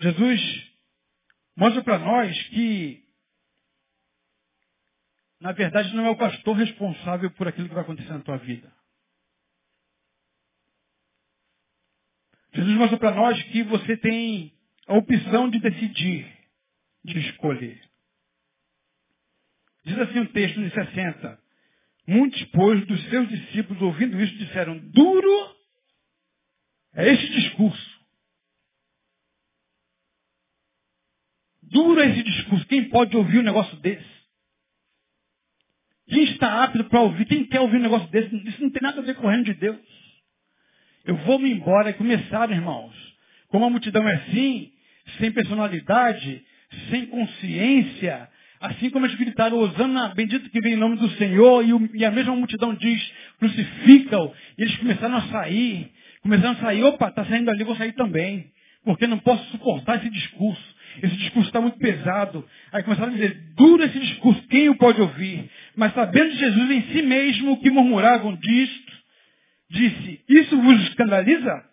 Jesus 0.00 0.40
mostra 1.56 1.84
para 1.84 1.98
nós 1.98 2.48
que, 2.48 3.04
na 5.40 5.52
verdade, 5.52 5.94
não 5.94 6.06
é 6.06 6.10
o 6.10 6.16
pastor 6.16 6.56
responsável 6.56 7.30
por 7.32 7.46
aquilo 7.46 7.68
que 7.68 7.74
vai 7.74 7.82
acontecer 7.82 8.12
na 8.12 8.22
tua 8.22 8.38
vida. 8.38 8.72
Jesus 12.54 12.76
mostra 12.76 12.98
para 12.98 13.14
nós 13.14 13.40
que 13.44 13.62
você 13.64 13.96
tem 13.96 14.52
a 14.86 14.94
opção 14.94 15.48
de 15.50 15.60
decidir, 15.60 16.26
de 17.04 17.18
escolher. 17.18 17.80
Diz 19.84 19.98
assim 19.98 20.18
o 20.18 20.22
um 20.22 20.32
texto 20.32 20.60
de 20.60 20.70
60. 20.70 21.42
Muitos, 22.06 22.44
pois, 22.46 22.86
dos 22.86 23.08
seus 23.08 23.28
discípulos, 23.28 23.80
ouvindo 23.82 24.20
isso, 24.20 24.36
disseram, 24.36 24.78
duro 24.78 25.56
é 26.94 27.12
este 27.12 27.32
discurso. 27.32 27.99
Duro 31.70 32.00
é 32.00 32.10
esse 32.10 32.22
discurso. 32.22 32.66
Quem 32.66 32.88
pode 32.88 33.16
ouvir 33.16 33.38
um 33.38 33.42
negócio 33.42 33.76
desse? 33.78 34.20
Quem 36.08 36.24
está 36.24 36.64
apto 36.64 36.82
para 36.84 37.00
ouvir? 37.00 37.24
Quem 37.26 37.44
quer 37.44 37.60
ouvir 37.60 37.76
um 37.76 37.82
negócio 37.82 38.08
desse? 38.08 38.34
Isso 38.48 38.62
não 38.62 38.70
tem 38.70 38.82
nada 38.82 39.00
a 39.00 39.04
ver 39.04 39.14
com 39.14 39.26
o 39.26 39.30
reino 39.30 39.44
de 39.44 39.54
Deus. 39.54 39.78
Eu 41.04 41.16
vou-me 41.18 41.50
embora 41.50 41.90
e 41.90 41.94
começaram, 41.94 42.52
irmãos. 42.52 42.94
Como 43.48 43.64
a 43.64 43.70
multidão 43.70 44.06
é 44.08 44.14
assim, 44.14 44.72
sem 45.18 45.30
personalidade, 45.32 46.44
sem 46.90 47.06
consciência, 47.06 48.28
assim 48.60 48.90
como 48.90 49.06
eles 49.06 49.16
gritaram, 49.16 49.58
Osana, 49.58 50.14
bendito 50.14 50.50
que 50.50 50.60
vem 50.60 50.74
em 50.74 50.76
nome 50.76 50.96
do 50.96 51.08
Senhor, 51.12 51.64
e, 51.64 51.72
o, 51.72 51.90
e 51.94 52.04
a 52.04 52.10
mesma 52.10 52.36
multidão 52.36 52.74
diz, 52.74 53.12
crucifica-o, 53.38 54.32
e 54.58 54.62
eles 54.62 54.76
começaram 54.76 55.16
a 55.16 55.22
sair, 55.22 55.90
começaram 56.22 56.52
a 56.52 56.56
sair, 56.56 56.84
opa, 56.84 57.08
está 57.08 57.24
saindo 57.24 57.50
ali, 57.50 57.64
vou 57.64 57.76
sair 57.76 57.92
também, 57.92 58.52
porque 58.84 59.06
não 59.06 59.18
posso 59.18 59.44
suportar 59.50 59.98
esse 59.98 60.10
discurso. 60.10 60.69
Esse 61.02 61.16
discurso 61.16 61.48
está 61.48 61.60
muito 61.60 61.78
pesado. 61.78 62.46
Aí 62.72 62.82
começaram 62.82 63.12
a 63.12 63.14
dizer, 63.14 63.34
duro 63.54 63.82
esse 63.82 63.98
discurso, 63.98 64.46
quem 64.48 64.68
o 64.68 64.76
pode 64.76 65.00
ouvir? 65.00 65.50
Mas 65.76 65.94
sabendo 65.94 66.30
Jesus 66.32 66.70
em 66.70 66.82
si 66.92 67.02
mesmo 67.02 67.60
que 67.60 67.70
murmuravam 67.70 68.36
disto, 68.36 68.92
disse, 69.70 70.24
isso 70.28 70.60
vos 70.60 70.80
escandaliza? 70.88 71.70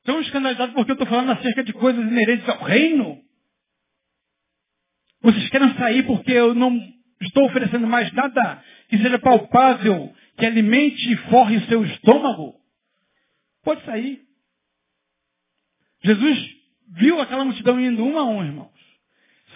Estão 0.00 0.20
escandalizados 0.20 0.74
porque 0.74 0.90
eu 0.90 0.94
estou 0.94 1.06
falando 1.06 1.32
acerca 1.32 1.62
de 1.64 1.72
coisas 1.72 2.02
inerentes 2.02 2.48
ao 2.48 2.62
reino? 2.62 3.22
Vocês 5.20 5.48
querem 5.50 5.74
sair 5.74 6.06
porque 6.06 6.32
eu 6.32 6.54
não 6.54 6.78
estou 7.20 7.44
oferecendo 7.46 7.86
mais 7.86 8.10
nada 8.12 8.62
que 8.88 8.96
seja 8.98 9.18
palpável, 9.18 10.14
que 10.36 10.46
alimente 10.46 11.12
e 11.12 11.16
forre 11.28 11.56
o 11.56 11.66
seu 11.66 11.84
estômago? 11.84 12.54
Pode 13.64 13.84
sair. 13.84 14.27
Jesus 16.02 16.56
viu 16.88 17.20
aquela 17.20 17.44
multidão 17.44 17.80
indo 17.80 18.04
um 18.04 18.18
a 18.18 18.24
um, 18.24 18.44
irmãos. 18.44 18.72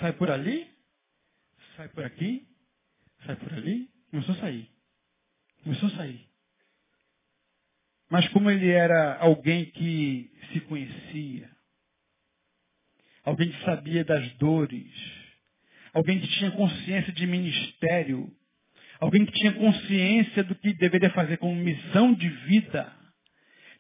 Sai 0.01 0.13
por 0.13 0.31
ali, 0.31 0.69
sai 1.77 1.89
por 1.89 2.05
aqui, 2.05 2.47
sai 3.25 3.37
por 3.37 3.53
ali, 3.53 3.93
Começou 4.13 4.35
a 4.35 4.39
sair. 4.39 4.69
Começou 5.65 5.89
a 5.89 5.93
sair. 5.93 6.29
Mas 8.11 8.29
como 8.29 8.51
ele 8.51 8.71
era 8.71 9.17
alguém 9.17 9.65
que 9.71 10.31
se 10.53 10.61
conhecia, 10.61 11.51
alguém 13.25 13.51
que 13.51 13.65
sabia 13.65 14.05
das 14.05 14.31
dores, 14.35 14.93
alguém 15.95 16.21
que 16.21 16.29
tinha 16.29 16.51
consciência 16.51 17.11
de 17.11 17.27
ministério, 17.27 18.31
alguém 19.01 19.25
que 19.25 19.33
tinha 19.33 19.55
consciência 19.55 20.45
do 20.45 20.55
que 20.57 20.75
deveria 20.75 21.09
fazer 21.15 21.39
como 21.39 21.55
missão 21.55 22.13
de 22.13 22.29
vida, 22.29 22.95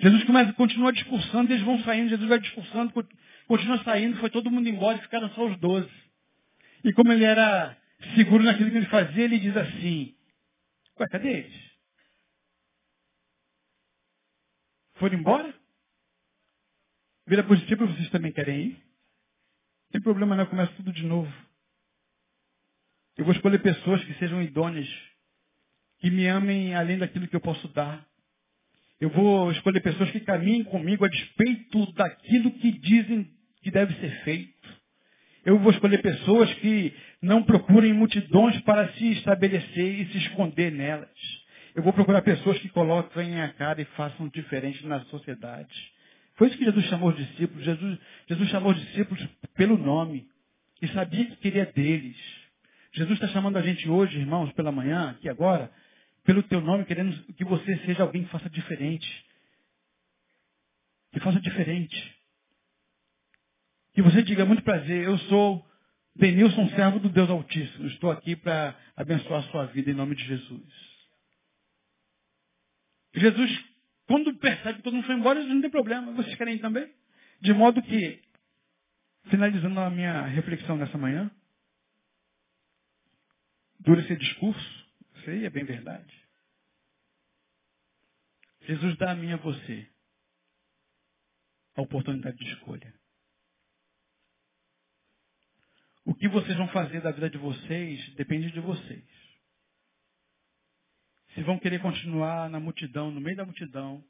Jesus 0.02 0.24
começa, 0.24 0.52
continua 0.54 0.92
discursando, 0.92 1.52
eles 1.52 1.64
vão 1.64 1.78
saindo, 1.84 2.10
Jesus 2.10 2.28
vai 2.28 2.40
discursando, 2.40 2.92
continua 3.46 3.84
saindo, 3.84 4.18
foi 4.18 4.30
todo 4.30 4.50
mundo 4.50 4.68
embora 4.68 4.98
e 4.98 5.02
ficaram 5.02 5.30
só 5.30 5.46
os 5.46 5.56
doze. 5.60 5.88
E 6.82 6.92
como 6.92 7.12
ele 7.12 7.24
era 7.24 7.76
seguro 8.16 8.42
naquilo 8.42 8.72
que 8.72 8.78
ele 8.78 8.86
fazia, 8.86 9.22
ele 9.22 9.38
diz 9.38 9.56
assim, 9.56 10.12
Ué, 10.98 11.08
cadê 11.08 11.28
eles? 11.28 11.72
Foram 14.94 15.18
embora? 15.18 15.54
Vira 17.24 17.44
positivo, 17.44 17.86
vocês 17.86 18.10
também 18.10 18.32
querem 18.32 18.60
ir? 18.60 18.72
Não 18.72 19.92
tem 19.92 20.02
problema 20.02 20.34
não, 20.34 20.42
eu 20.42 20.50
começo 20.50 20.74
tudo 20.74 20.92
de 20.92 21.06
novo. 21.06 21.32
Eu 23.16 23.24
vou 23.24 23.34
escolher 23.34 23.62
pessoas 23.62 24.02
que 24.04 24.14
sejam 24.14 24.42
idôneas, 24.42 24.88
que 25.98 26.10
me 26.10 26.26
amem 26.26 26.74
além 26.74 26.98
daquilo 26.98 27.28
que 27.28 27.36
eu 27.36 27.40
posso 27.40 27.68
dar. 27.68 28.04
Eu 29.02 29.10
vou 29.10 29.50
escolher 29.50 29.80
pessoas 29.80 30.12
que 30.12 30.20
caminhem 30.20 30.62
comigo 30.62 31.04
a 31.04 31.08
despeito 31.08 31.92
daquilo 31.94 32.52
que 32.52 32.70
dizem 32.78 33.28
que 33.60 33.68
deve 33.68 33.92
ser 33.94 34.22
feito. 34.22 34.68
Eu 35.44 35.58
vou 35.58 35.72
escolher 35.72 36.00
pessoas 36.00 36.54
que 36.54 36.94
não 37.20 37.42
procurem 37.42 37.92
multidões 37.92 38.60
para 38.60 38.92
se 38.92 39.10
estabelecer 39.10 40.02
e 40.02 40.06
se 40.12 40.18
esconder 40.18 40.70
nelas. 40.70 41.08
Eu 41.74 41.82
vou 41.82 41.92
procurar 41.92 42.22
pessoas 42.22 42.60
que 42.60 42.68
coloquem 42.68 43.40
a 43.42 43.48
cara 43.48 43.82
e 43.82 43.84
façam 43.96 44.28
diferente 44.28 44.86
na 44.86 45.00
sociedade. 45.06 45.74
Foi 46.36 46.46
isso 46.46 46.56
que 46.56 46.64
Jesus 46.64 46.86
chamou 46.86 47.08
os 47.08 47.16
discípulos. 47.16 47.64
Jesus, 47.64 47.98
Jesus 48.28 48.50
chamou 48.50 48.70
os 48.70 48.80
discípulos 48.80 49.26
pelo 49.56 49.76
nome. 49.76 50.28
E 50.80 50.86
sabia 50.86 51.24
que 51.24 51.36
queria 51.38 51.66
deles. 51.66 52.16
Jesus 52.92 53.14
está 53.14 53.26
chamando 53.32 53.56
a 53.56 53.62
gente 53.62 53.88
hoje, 53.88 54.16
irmãos, 54.16 54.52
pela 54.52 54.70
manhã, 54.70 55.10
aqui 55.10 55.28
agora, 55.28 55.72
pelo 56.24 56.42
teu 56.44 56.60
nome, 56.60 56.84
querendo 56.84 57.34
que 57.34 57.44
você 57.44 57.76
seja 57.78 58.02
alguém 58.02 58.24
que 58.24 58.30
faça 58.30 58.48
diferente. 58.48 59.26
Que 61.12 61.20
faça 61.20 61.40
diferente. 61.40 62.18
Que 63.94 64.02
você 64.02 64.22
diga, 64.22 64.44
muito 64.44 64.62
prazer, 64.62 65.04
eu 65.04 65.18
sou 65.18 65.66
Denilson, 66.14 66.68
servo 66.70 67.00
do 67.00 67.08
Deus 67.08 67.28
Altíssimo. 67.28 67.86
Estou 67.88 68.10
aqui 68.10 68.36
para 68.36 68.78
abençoar 68.96 69.40
a 69.40 69.50
sua 69.50 69.66
vida 69.66 69.90
em 69.90 69.94
nome 69.94 70.14
de 70.14 70.24
Jesus. 70.24 70.92
Jesus, 73.14 73.64
quando 74.06 74.34
percebe 74.36 74.78
que 74.78 74.84
todo 74.84 74.94
mundo 74.94 75.06
foi 75.06 75.16
embora, 75.16 75.42
não 75.42 75.60
tem 75.60 75.70
problema. 75.70 76.12
Vocês 76.12 76.34
querem 76.36 76.58
também? 76.58 76.90
De 77.40 77.52
modo 77.52 77.82
que, 77.82 78.22
finalizando 79.28 79.80
a 79.80 79.90
minha 79.90 80.22
reflexão 80.26 80.76
nessa 80.76 80.96
manhã, 80.96 81.30
dura 83.80 84.00
esse 84.00 84.16
discurso, 84.16 84.81
aí 85.30 85.44
é 85.44 85.50
bem 85.50 85.64
verdade. 85.64 86.22
Jesus 88.62 88.96
dá 88.96 89.12
a 89.12 89.14
mim 89.14 89.28
e 89.28 89.32
a 89.32 89.36
você 89.36 89.88
a 91.74 91.82
oportunidade 91.82 92.36
de 92.36 92.52
escolha. 92.52 92.94
O 96.04 96.14
que 96.14 96.28
vocês 96.28 96.56
vão 96.56 96.68
fazer 96.68 97.00
da 97.00 97.12
vida 97.12 97.30
de 97.30 97.38
vocês 97.38 98.14
depende 98.14 98.50
de 98.50 98.60
vocês. 98.60 99.04
Se 101.34 101.42
vão 101.42 101.58
querer 101.58 101.80
continuar 101.80 102.50
na 102.50 102.60
multidão, 102.60 103.10
no 103.10 103.20
meio 103.20 103.36
da 103.36 103.44
multidão, 103.44 104.04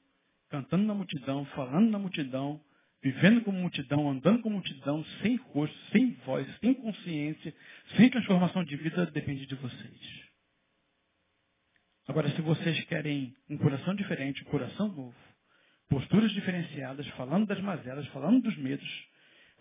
cantando 0.49 0.85
na 0.85 0.95
multidão, 0.95 1.45
falando 1.47 1.91
na 1.91 1.99
multidão, 1.99 2.61
vivendo 3.03 3.45
como 3.45 3.59
multidão, 3.59 4.11
andando 4.11 4.43
como 4.43 4.57
multidão, 4.57 5.05
sem 5.23 5.37
rosto, 5.37 5.77
sem 5.91 6.15
voz, 6.25 6.47
sem 6.59 6.75
consciência, 6.75 7.55
sem 7.97 8.11
transformação 8.11 8.65
de 8.65 8.77
vida, 8.77 9.07
depende 9.07 9.47
de 9.47 9.55
vocês. 9.55 10.32
Agora, 12.09 12.29
se 12.31 12.43
vocês 12.43 12.85
querem 12.85 13.35
um 13.49 13.57
coração 13.57 13.95
diferente, 13.95 14.43
um 14.43 14.51
coração 14.51 14.89
novo, 14.89 15.15
posturas 15.89 16.33
diferenciadas, 16.33 17.07
falando 17.09 17.47
das 17.47 17.61
mazelas, 17.61 18.07
falando 18.09 18.43
dos 18.43 18.57
medos, 18.57 18.89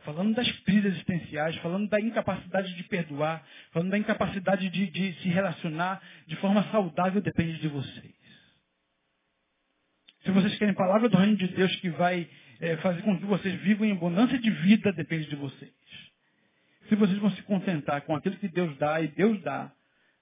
falando 0.04 0.34
das 0.34 0.50
crises 0.62 0.94
existenciais, 0.94 1.56
falando 1.58 1.88
da 1.88 2.00
incapacidade 2.00 2.74
de 2.76 2.84
perdoar, 2.84 3.46
falando 3.72 3.92
da 3.92 3.98
incapacidade 3.98 4.70
de, 4.70 4.88
de 4.88 5.14
se 5.22 5.30
relacionar 5.30 6.02
de 6.26 6.36
forma 6.38 6.64
saudável, 6.72 7.22
depende 7.22 7.60
de 7.60 7.68
vocês. 7.68 8.22
Se 10.24 10.32
vocês 10.32 10.58
querem 10.58 10.74
palavra 10.74 11.10
do 11.10 11.18
reino 11.18 11.36
de 11.36 11.48
Deus 11.48 11.76
que 11.78 11.90
vai 11.90 12.28
é, 12.60 12.78
fazer 12.78 13.02
com 13.02 13.18
que 13.18 13.26
vocês 13.26 13.60
vivam 13.62 13.86
em 13.86 13.92
abundância 13.92 14.38
de 14.38 14.50
vida, 14.50 14.92
depende 14.94 15.28
de 15.28 15.36
vocês. 15.36 15.72
Se 16.88 16.96
vocês 16.96 17.18
vão 17.18 17.32
se 17.32 17.42
contentar 17.44 18.02
com 18.02 18.16
aquilo 18.16 18.38
que 18.38 18.48
Deus 18.48 18.78
dá, 18.78 19.02
e 19.02 19.08
Deus 19.08 19.42
dá, 19.42 19.72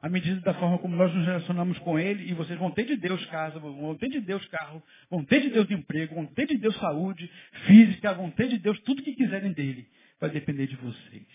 à 0.01 0.07
medida 0.07 0.39
da 0.41 0.53
forma 0.53 0.77
como 0.79 0.95
nós 0.95 1.13
nos 1.13 1.25
relacionamos 1.25 1.77
com 1.79 1.99
Ele, 1.99 2.29
e 2.29 2.33
vocês 2.33 2.57
vão 2.57 2.71
ter 2.71 2.85
de 2.85 2.95
Deus 2.95 3.23
casa, 3.25 3.59
vão 3.59 3.95
ter 3.95 4.09
de 4.09 4.21
Deus 4.21 4.45
carro, 4.47 4.81
vão 5.09 5.25
ter 5.25 5.41
de 5.41 5.49
Deus 5.49 5.69
emprego, 5.69 6.15
vão 6.15 6.25
ter 6.25 6.47
de 6.47 6.57
Deus 6.57 6.75
saúde 6.77 7.29
física, 7.65 8.13
vão 8.13 8.31
ter 8.31 8.47
de 8.47 8.57
Deus 8.59 8.79
tudo 8.81 9.03
que 9.03 9.13
quiserem 9.13 9.51
dele. 9.51 9.87
Vai 10.19 10.29
depender 10.29 10.67
de 10.67 10.75
vocês. 10.77 11.27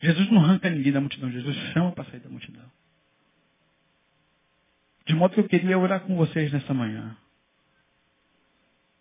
Jesus 0.00 0.30
não 0.32 0.42
arranca 0.42 0.68
ninguém 0.68 0.90
da 0.90 1.00
multidão, 1.00 1.30
Jesus 1.30 1.56
chama 1.72 1.92
para 1.92 2.04
sair 2.10 2.20
da 2.20 2.28
multidão. 2.28 2.68
De 5.06 5.14
modo 5.14 5.34
que 5.34 5.40
eu 5.40 5.48
queria 5.48 5.78
orar 5.78 6.00
com 6.00 6.16
vocês 6.16 6.52
nessa 6.52 6.74
manhã. 6.74 7.16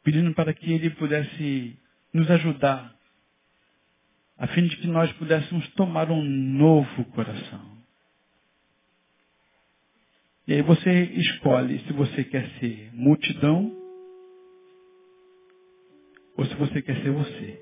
Pedindo 0.03 0.33
para 0.33 0.53
que 0.53 0.71
Ele 0.71 0.91
pudesse 0.91 1.77
nos 2.13 2.29
ajudar 2.29 2.95
a 4.41 4.47
fim 4.47 4.65
de 4.65 4.75
que 4.77 4.87
nós 4.87 5.13
pudéssemos 5.13 5.67
tomar 5.75 6.09
um 6.09 6.23
novo 6.23 7.05
coração. 7.11 7.61
E 10.47 10.53
aí 10.53 10.63
você 10.63 10.89
escolhe 11.03 11.77
se 11.81 11.93
você 11.93 12.23
quer 12.23 12.49
ser 12.59 12.89
multidão 12.91 13.71
ou 16.35 16.43
se 16.43 16.55
você 16.55 16.81
quer 16.81 17.03
ser 17.03 17.11
você. 17.11 17.61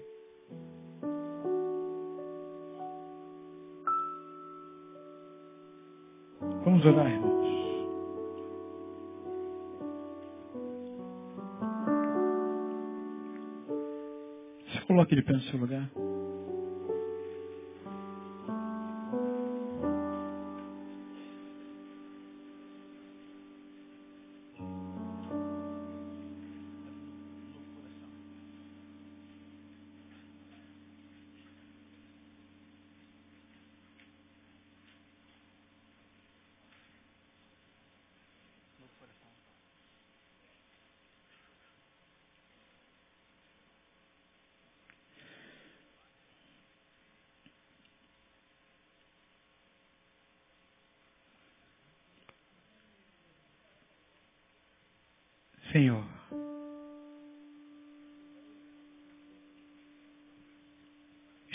Vamos 6.64 6.86
orar, 6.86 7.12
irmãos. 7.12 7.50
Se 14.72 14.86
coloque 14.88 15.14
de 15.14 15.24
pé 15.24 15.34
no 15.34 15.42
seu 15.42 15.60
lugar. 15.60 16.19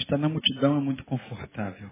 Estar 0.05 0.19
na 0.19 0.29
multidão 0.29 0.77
é 0.77 0.81
muito 0.81 1.03
confortável. 1.03 1.91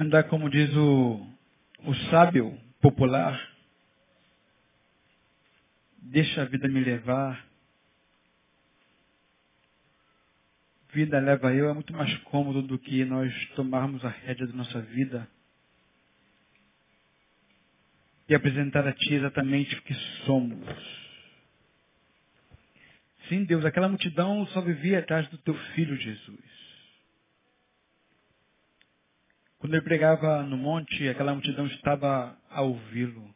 Andar 0.00 0.24
como 0.24 0.48
diz 0.48 0.74
o, 0.74 1.26
o 1.84 1.94
sábio 2.10 2.58
popular, 2.80 3.38
deixa 5.98 6.40
a 6.40 6.46
vida 6.46 6.68
me 6.68 6.80
levar. 6.80 7.46
Vida 10.90 11.20
leva 11.20 11.52
eu 11.52 11.68
é 11.68 11.74
muito 11.74 11.92
mais 11.92 12.16
cômodo 12.24 12.62
do 12.62 12.78
que 12.78 13.04
nós 13.04 13.30
tomarmos 13.56 14.02
a 14.06 14.08
rédea 14.08 14.46
da 14.46 14.54
nossa 14.54 14.80
vida 14.80 15.28
e 18.26 18.34
apresentar 18.34 18.88
a 18.88 18.92
Ti 18.94 19.12
exatamente 19.12 19.74
o 19.74 19.82
que 19.82 19.94
somos. 20.24 21.05
Sim, 23.28 23.44
Deus, 23.44 23.64
aquela 23.64 23.88
multidão 23.88 24.46
só 24.48 24.60
vivia 24.60 25.00
atrás 25.00 25.28
do 25.28 25.38
Teu 25.38 25.54
Filho 25.74 25.96
Jesus. 25.96 26.56
Quando 29.58 29.74
ele 29.74 29.82
pregava 29.82 30.42
no 30.44 30.56
monte, 30.56 31.08
aquela 31.08 31.32
multidão 31.32 31.66
estava 31.66 32.38
a 32.48 32.62
ouvi-lo. 32.62 33.34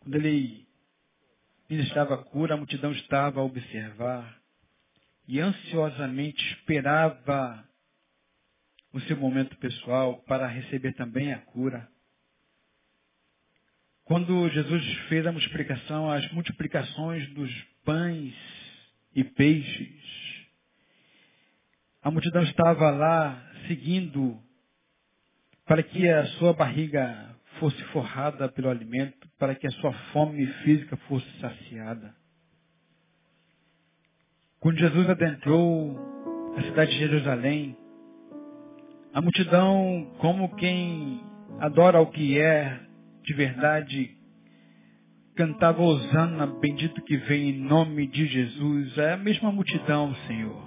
Quando 0.00 0.16
ele 0.16 0.66
ministrava 1.68 2.14
a 2.14 2.18
cura, 2.18 2.54
a 2.54 2.56
multidão 2.56 2.92
estava 2.92 3.40
a 3.40 3.44
observar 3.44 4.38
e 5.26 5.38
ansiosamente 5.40 6.44
esperava 6.54 7.64
o 8.92 9.00
seu 9.02 9.16
momento 9.16 9.56
pessoal 9.58 10.20
para 10.22 10.48
receber 10.48 10.92
também 10.94 11.32
a 11.32 11.38
cura. 11.38 11.88
Quando 14.10 14.48
Jesus 14.48 14.84
fez 15.08 15.24
a 15.24 15.30
multiplicação, 15.30 16.10
as 16.10 16.28
multiplicações 16.32 17.32
dos 17.32 17.48
pães 17.84 18.34
e 19.14 19.22
peixes, 19.22 20.48
a 22.02 22.10
multidão 22.10 22.42
estava 22.42 22.90
lá 22.90 23.40
seguindo 23.68 24.36
para 25.64 25.84
que 25.84 26.08
a 26.08 26.26
sua 26.38 26.52
barriga 26.52 27.36
fosse 27.60 27.80
forrada 27.92 28.48
pelo 28.48 28.68
alimento, 28.68 29.28
para 29.38 29.54
que 29.54 29.68
a 29.68 29.70
sua 29.70 29.92
fome 30.12 30.44
física 30.64 30.96
fosse 31.06 31.30
saciada. 31.38 32.12
Quando 34.58 34.76
Jesus 34.76 35.08
adentrou 35.08 35.96
a 36.56 36.62
cidade 36.62 36.90
de 36.90 36.98
Jerusalém, 36.98 37.76
a 39.14 39.22
multidão, 39.22 40.16
como 40.18 40.56
quem 40.56 41.22
adora 41.60 42.00
o 42.00 42.10
que 42.10 42.40
é 42.40 42.89
de 43.30 43.34
verdade, 43.34 44.10
cantava 45.36 45.80
Osana, 45.80 46.48
bendito 46.48 47.00
que 47.02 47.16
vem 47.16 47.50
em 47.50 47.60
nome 47.60 48.08
de 48.08 48.26
Jesus. 48.26 48.98
É 48.98 49.12
a 49.12 49.16
mesma 49.16 49.52
multidão, 49.52 50.12
Senhor. 50.26 50.60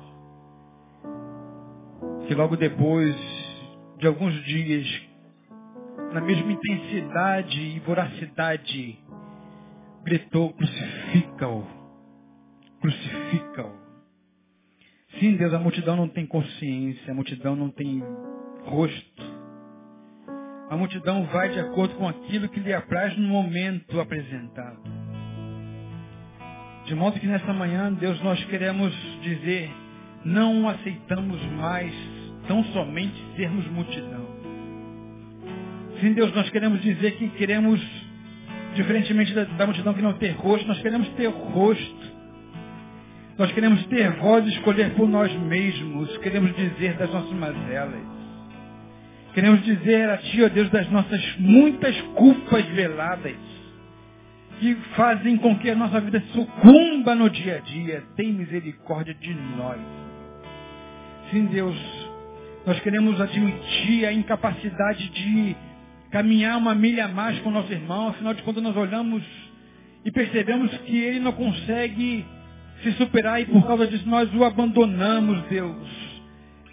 Que 2.26 2.34
logo 2.34 2.56
depois 2.56 3.14
de 3.98 4.08
alguns 4.08 4.34
dias, 4.46 4.88
na 6.14 6.22
mesma 6.22 6.54
intensidade 6.54 7.60
e 7.60 7.80
voracidade, 7.82 8.98
gritou, 10.06 10.54
crucifica-o, 10.54 11.68
crucifica-o. 12.80 13.74
Sim, 15.20 15.36
Deus, 15.36 15.54
a 15.54 15.60
multidão 15.60 15.98
não 15.98 16.08
tem 16.08 16.26
consciência, 16.26 17.12
a 17.12 17.14
multidão 17.14 17.58
não 17.58 17.70
tem 17.70 18.02
rosto. 18.64 19.33
A 20.74 20.76
multidão 20.76 21.24
vai 21.26 21.50
de 21.50 21.60
acordo 21.60 21.94
com 21.98 22.08
aquilo 22.08 22.50
que 22.50 22.60
lhe 22.60 22.74
apraz 22.74 23.16
no 23.16 23.28
momento 23.28 24.02
apresentado. 24.02 24.80
De 26.88 26.96
modo 26.96 27.20
que 27.20 27.28
nesta 27.28 27.54
manhã, 27.54 27.94
Deus, 27.94 28.20
nós 28.24 28.44
queremos 28.46 28.92
dizer, 29.22 29.70
não 30.26 30.68
aceitamos 30.68 31.40
mais 31.52 31.94
tão 32.48 32.64
somente 32.74 33.14
sermos 33.36 33.68
multidão. 33.68 34.26
Sim, 36.02 36.14
Deus, 36.14 36.34
nós 36.34 36.50
queremos 36.50 36.82
dizer 36.82 37.18
que 37.18 37.30
queremos, 37.30 37.80
diferentemente 38.74 39.32
da, 39.32 39.44
da 39.44 39.68
multidão 39.68 39.94
que 39.94 40.02
não 40.02 40.14
tem 40.14 40.32
rosto, 40.32 40.68
nós 40.68 40.82
queremos 40.82 41.08
ter 41.10 41.28
rosto. 41.28 42.14
Nós 43.38 43.52
queremos 43.52 43.86
ter 43.86 44.10
voz 44.14 44.44
e 44.44 44.50
escolher 44.50 44.96
por 44.96 45.08
nós 45.08 45.32
mesmos. 45.34 46.18
Queremos 46.18 46.56
dizer 46.56 46.96
das 46.96 47.14
nossas 47.14 47.34
mazelas. 47.34 48.23
Queremos 49.34 49.64
dizer 49.64 50.10
a 50.10 50.18
Ti, 50.18 50.44
ó 50.44 50.50
Deus, 50.50 50.70
das 50.70 50.90
nossas 50.92 51.38
muitas 51.40 52.00
culpas 52.14 52.64
veladas 52.68 53.36
que 54.60 54.76
fazem 54.96 55.38
com 55.38 55.58
que 55.58 55.72
a 55.72 55.76
nossa 55.76 56.00
vida 56.00 56.24
sucumba 56.32 57.16
no 57.16 57.30
dia 57.30 57.58
a 57.58 57.60
dia. 57.60 58.04
Tem 58.16 58.32
misericórdia 58.32 59.14
de 59.16 59.34
nós. 59.34 59.80
Sim, 61.32 61.46
Deus, 61.46 61.76
nós 62.64 62.80
queremos 62.82 63.20
admitir 63.20 64.06
a 64.06 64.14
incapacidade 64.14 65.10
de 65.10 65.56
caminhar 66.12 66.58
uma 66.60 66.76
milha 66.76 67.06
a 67.06 67.08
mais 67.08 67.40
com 67.40 67.50
o 67.50 67.54
nosso 67.54 67.74
irmão. 67.74 68.10
Afinal 68.10 68.36
de 68.36 68.44
contas, 68.44 68.62
nós 68.62 68.78
olhamos 68.78 69.24
e 70.06 70.12
percebemos 70.12 70.72
que 70.80 70.96
ele 70.96 71.20
não 71.20 71.32
consegue 71.32 72.24
se 72.84 72.92
superar 72.94 73.42
e 73.42 73.46
por 73.46 73.66
causa 73.66 73.88
disso 73.88 74.08
nós 74.08 74.32
o 74.36 74.44
abandonamos, 74.44 75.42
Deus 75.50 75.93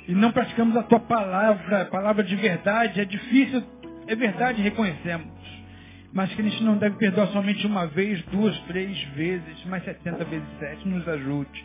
e 0.08 0.14
não 0.14 0.32
praticamos 0.32 0.76
a 0.76 0.82
tua 0.82 1.00
palavra, 1.00 1.84
palavra 1.86 2.24
de 2.24 2.34
verdade, 2.36 3.00
é 3.00 3.04
difícil, 3.04 3.62
é 4.06 4.14
verdade, 4.16 4.62
reconhecemos. 4.62 5.28
mas 6.12 6.32
que 6.34 6.40
a 6.40 6.44
gente 6.44 6.62
não 6.64 6.76
deve 6.76 6.96
perdoar 6.96 7.28
somente 7.28 7.64
uma 7.66 7.86
vez, 7.86 8.20
duas, 8.32 8.58
três 8.62 9.00
vezes, 9.14 9.64
mas 9.66 9.84
70 9.84 10.24
vezes 10.24 10.48
sete. 10.58 10.88
Nos 10.88 11.06
ajude. 11.06 11.64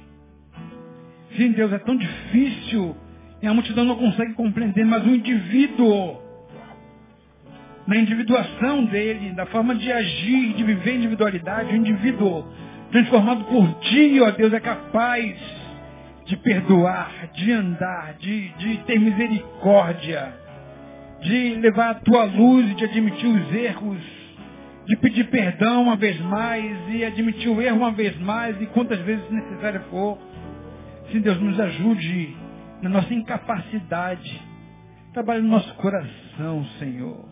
Sim, 1.35 1.51
Deus, 1.51 1.73
é 1.73 1.79
tão 1.79 1.95
difícil 1.97 2.95
e 3.41 3.47
a 3.47 3.53
multidão 3.53 3.83
não 3.83 3.95
consegue 3.95 4.33
compreender, 4.33 4.85
mas 4.85 5.05
o 5.05 5.09
indivíduo, 5.09 6.21
na 7.87 7.97
individuação 7.97 8.85
dele, 8.85 9.33
da 9.33 9.45
forma 9.47 9.75
de 9.75 9.91
agir, 9.91 10.53
de 10.53 10.63
viver 10.63 10.95
individualidade, 10.95 11.73
o 11.73 11.75
indivíduo 11.75 12.47
transformado 12.91 13.43
por 13.45 13.79
ti, 13.79 14.19
ó 14.21 14.31
Deus, 14.31 14.53
é 14.53 14.59
capaz 14.59 15.35
de 16.25 16.35
perdoar, 16.37 17.29
de 17.33 17.51
andar, 17.51 18.15
de, 18.19 18.49
de 18.49 18.77
ter 18.79 18.99
misericórdia, 18.99 20.33
de 21.21 21.55
levar 21.55 21.91
a 21.91 21.95
tua 21.95 22.23
luz 22.23 22.71
e 22.71 22.75
de 22.75 22.85
admitir 22.85 23.27
os 23.27 23.53
erros, 23.53 24.01
de 24.87 24.95
pedir 24.97 25.25
perdão 25.25 25.83
uma 25.83 25.95
vez 25.95 26.19
mais 26.21 26.77
e 26.89 27.03
admitir 27.03 27.49
o 27.49 27.61
erro 27.61 27.77
uma 27.77 27.91
vez 27.91 28.17
mais 28.19 28.59
e 28.61 28.65
quantas 28.67 28.99
vezes 29.01 29.29
necessário 29.29 29.81
for. 29.89 30.17
Sim, 31.11 31.19
Deus 31.19 31.39
nos 31.39 31.59
ajude 31.59 32.35
na 32.81 32.89
nossa 32.89 33.13
incapacidade. 33.13 34.41
Trabalhe 35.13 35.41
no 35.41 35.49
nosso 35.49 35.73
coração, 35.75 36.65
Senhor. 36.79 37.25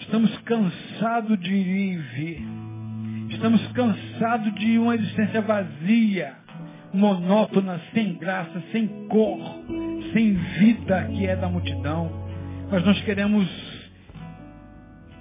Estamos 0.00 0.36
cansados 0.38 1.38
de 1.40 1.52
ir 1.52 1.92
e 1.92 1.96
vir. 1.96 2.48
Estamos 3.30 3.66
cansados 3.72 4.54
de 4.54 4.78
uma 4.78 4.94
existência 4.94 5.40
vazia, 5.42 6.34
monótona, 6.96 7.80
sem 7.92 8.14
graça, 8.14 8.62
sem 8.72 8.88
cor, 9.08 9.38
sem 10.12 10.34
vida 10.34 11.04
que 11.04 11.26
é 11.26 11.36
da 11.36 11.48
multidão. 11.48 12.10
Mas 12.70 12.84
nós 12.84 13.00
queremos, 13.02 13.48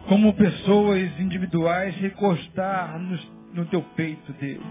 como 0.08 0.34
pessoas 0.34 1.20
individuais, 1.20 1.96
recostar 1.98 3.00
no, 3.00 3.20
no 3.54 3.66
teu 3.66 3.82
peito, 3.96 4.34
Deus. 4.40 4.64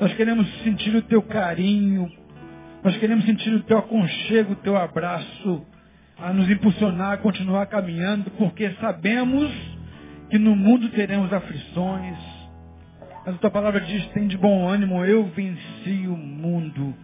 Nós 0.00 0.12
queremos 0.14 0.46
sentir 0.62 0.94
o 0.94 1.02
teu 1.02 1.22
carinho. 1.22 2.10
Nós 2.82 2.96
queremos 2.98 3.24
sentir 3.24 3.50
o 3.54 3.62
teu 3.62 3.78
aconchego, 3.78 4.52
o 4.52 4.56
teu 4.56 4.76
abraço, 4.76 5.66
a 6.18 6.32
nos 6.32 6.48
impulsionar 6.50 7.12
a 7.12 7.16
continuar 7.18 7.66
caminhando, 7.66 8.30
porque 8.32 8.70
sabemos 8.80 9.50
que 10.30 10.38
no 10.38 10.54
mundo 10.54 10.88
teremos 10.90 11.32
aflições. 11.32 12.35
Mas 13.26 13.34
a 13.34 13.38
tua 13.38 13.50
palavra 13.50 13.80
diz, 13.80 14.06
tem 14.12 14.28
de 14.28 14.38
bom 14.38 14.68
ânimo, 14.68 15.04
eu 15.04 15.24
venci 15.24 16.06
o 16.06 16.16
mundo. 16.16 16.94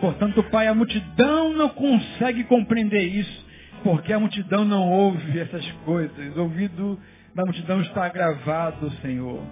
Portanto, 0.00 0.42
Pai, 0.44 0.66
a 0.66 0.74
multidão 0.74 1.54
não 1.54 1.70
consegue 1.70 2.44
compreender 2.44 3.02
isso, 3.02 3.46
porque 3.82 4.12
a 4.12 4.20
multidão 4.20 4.64
não 4.64 4.88
ouve 4.88 5.40
essas 5.40 5.66
coisas. 5.84 6.36
O 6.36 6.42
ouvido 6.42 7.00
da 7.34 7.44
multidão 7.44 7.80
está 7.80 8.08
gravado, 8.08 8.90
Senhor 9.02 9.42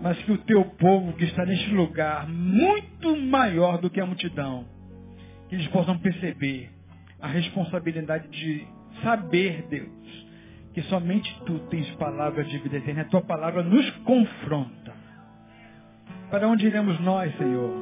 mas 0.00 0.16
que 0.22 0.32
o 0.32 0.38
teu 0.38 0.64
povo 0.64 1.12
que 1.14 1.24
está 1.24 1.44
neste 1.44 1.70
lugar, 1.70 2.28
muito 2.28 3.16
maior 3.16 3.78
do 3.78 3.88
que 3.88 4.00
a 4.00 4.06
multidão, 4.06 4.66
que 5.48 5.54
eles 5.54 5.66
possam 5.68 5.98
perceber 5.98 6.70
a 7.20 7.28
responsabilidade 7.28 8.28
de 8.28 8.66
saber, 9.02 9.66
Deus, 9.68 10.26
que 10.74 10.82
somente 10.82 11.34
tu 11.46 11.58
tens 11.70 11.88
palavras 11.92 12.46
de 12.48 12.58
vida 12.58 12.76
eterna. 12.76 13.02
A 13.02 13.06
tua 13.06 13.22
palavra 13.22 13.62
nos 13.62 13.90
confronta. 14.04 14.94
Para 16.30 16.48
onde 16.48 16.66
iremos 16.66 16.98
nós, 17.00 17.36
Senhor? 17.36 17.72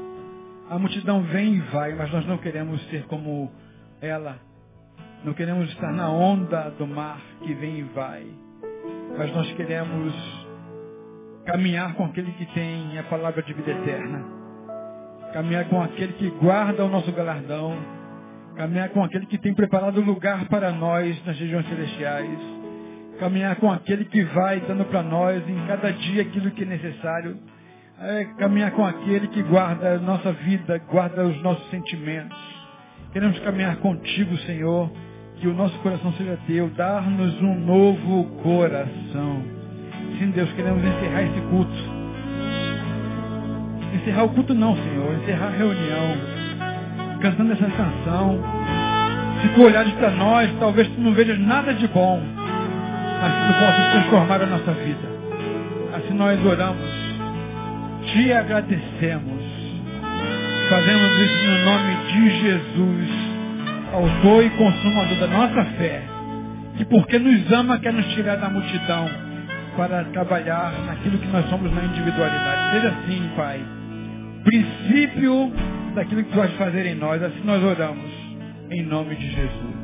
A 0.68 0.78
multidão 0.78 1.22
vem 1.22 1.54
e 1.54 1.60
vai, 1.60 1.94
mas 1.94 2.12
nós 2.12 2.26
não 2.26 2.36
queremos 2.38 2.82
ser 2.88 3.04
como 3.06 3.50
ela. 4.02 4.38
Não 5.24 5.32
queremos 5.32 5.70
estar 5.70 5.90
na 5.92 6.10
onda 6.10 6.70
do 6.70 6.86
mar 6.86 7.18
que 7.42 7.54
vem 7.54 7.78
e 7.78 7.82
vai. 7.82 8.26
Mas 9.16 9.34
nós 9.34 9.50
queremos 9.52 10.14
caminhar 11.46 11.94
com 11.94 12.04
aquele 12.04 12.32
que 12.32 12.44
tem 12.52 12.98
a 12.98 13.04
palavra 13.04 13.42
de 13.42 13.54
vida 13.54 13.70
eterna. 13.70 14.22
Caminhar 15.32 15.64
com 15.68 15.82
aquele 15.82 16.12
que 16.12 16.28
guarda 16.30 16.84
o 16.84 16.88
nosso 16.88 17.10
galardão. 17.12 17.74
Caminhar 18.56 18.90
com 18.90 19.02
aquele 19.02 19.24
que 19.24 19.38
tem 19.38 19.54
preparado 19.54 20.02
lugar 20.02 20.46
para 20.48 20.70
nós 20.70 21.24
nas 21.24 21.38
regiões 21.38 21.66
celestiais. 21.66 22.38
Caminhar 23.18 23.56
com 23.56 23.72
aquele 23.72 24.04
que 24.04 24.22
vai 24.22 24.60
dando 24.60 24.84
para 24.84 25.02
nós 25.02 25.48
em 25.48 25.66
cada 25.66 25.90
dia 25.92 26.22
aquilo 26.22 26.50
que 26.50 26.62
é 26.62 26.66
necessário. 26.66 27.38
É, 28.00 28.24
caminhar 28.38 28.72
com 28.72 28.84
aquele 28.84 29.28
que 29.28 29.42
guarda 29.42 29.94
a 29.94 29.98
nossa 29.98 30.32
vida, 30.32 30.82
guarda 30.90 31.24
os 31.24 31.40
nossos 31.42 31.68
sentimentos. 31.70 32.36
Queremos 33.12 33.38
caminhar 33.38 33.76
contigo, 33.76 34.36
Senhor. 34.38 34.90
Que 35.36 35.46
o 35.46 35.54
nosso 35.54 35.78
coração 35.78 36.12
seja 36.14 36.36
teu. 36.46 36.68
Dar-nos 36.70 37.40
um 37.40 37.54
novo 37.54 38.24
coração. 38.42 39.42
Sim, 40.18 40.30
Deus, 40.30 40.50
queremos 40.52 40.82
encerrar 40.84 41.22
esse 41.22 41.40
culto. 41.42 41.72
Encerrar 43.94 44.24
o 44.24 44.28
culto 44.30 44.54
não, 44.54 44.76
Senhor. 44.76 45.14
Encerrar 45.22 45.46
a 45.46 45.50
reunião. 45.50 46.16
Cantando 47.20 47.52
essa 47.52 47.66
canção. 47.66 48.40
Se 49.40 49.48
tu 49.54 49.62
olhares 49.62 49.92
para 49.92 50.10
nós, 50.10 50.50
talvez 50.58 50.88
tu 50.88 51.00
não 51.00 51.12
vejas 51.12 51.38
nada 51.38 51.72
de 51.72 51.86
bom. 51.86 52.20
Mas 53.22 53.34
que 53.34 53.52
tu 53.52 53.58
possas 53.60 53.92
transformar 53.92 54.42
a 54.42 54.46
nossa 54.46 54.72
vida. 54.72 55.08
Assim 55.94 56.14
nós 56.14 56.44
oramos. 56.44 57.03
Te 58.14 58.32
agradecemos. 58.32 59.42
Fazemos 60.68 61.18
isso 61.18 61.48
no 61.48 61.64
nome 61.64 61.96
de 62.12 62.40
Jesus, 62.42 63.10
autor 63.92 64.44
e 64.44 64.50
consumador 64.50 65.18
da 65.18 65.26
nossa 65.26 65.64
fé, 65.72 66.00
que 66.76 66.84
porque 66.84 67.18
nos 67.18 67.50
ama 67.50 67.76
quer 67.80 67.92
nos 67.92 68.06
tirar 68.14 68.36
da 68.36 68.48
multidão 68.48 69.10
para 69.76 70.04
trabalhar 70.04 70.72
naquilo 70.86 71.18
que 71.18 71.26
nós 71.26 71.44
somos 71.50 71.74
na 71.74 71.82
individualidade. 71.82 72.74
Seja 72.74 72.88
assim, 72.90 73.30
Pai. 73.34 73.60
Princípio 74.44 75.52
daquilo 75.96 76.22
que 76.22 76.30
tu 76.30 76.36
vais 76.36 76.52
fazer 76.52 76.86
em 76.86 76.94
nós. 76.94 77.20
Assim 77.20 77.42
nós 77.42 77.64
oramos. 77.64 78.12
Em 78.70 78.84
nome 78.84 79.16
de 79.16 79.28
Jesus. 79.28 79.83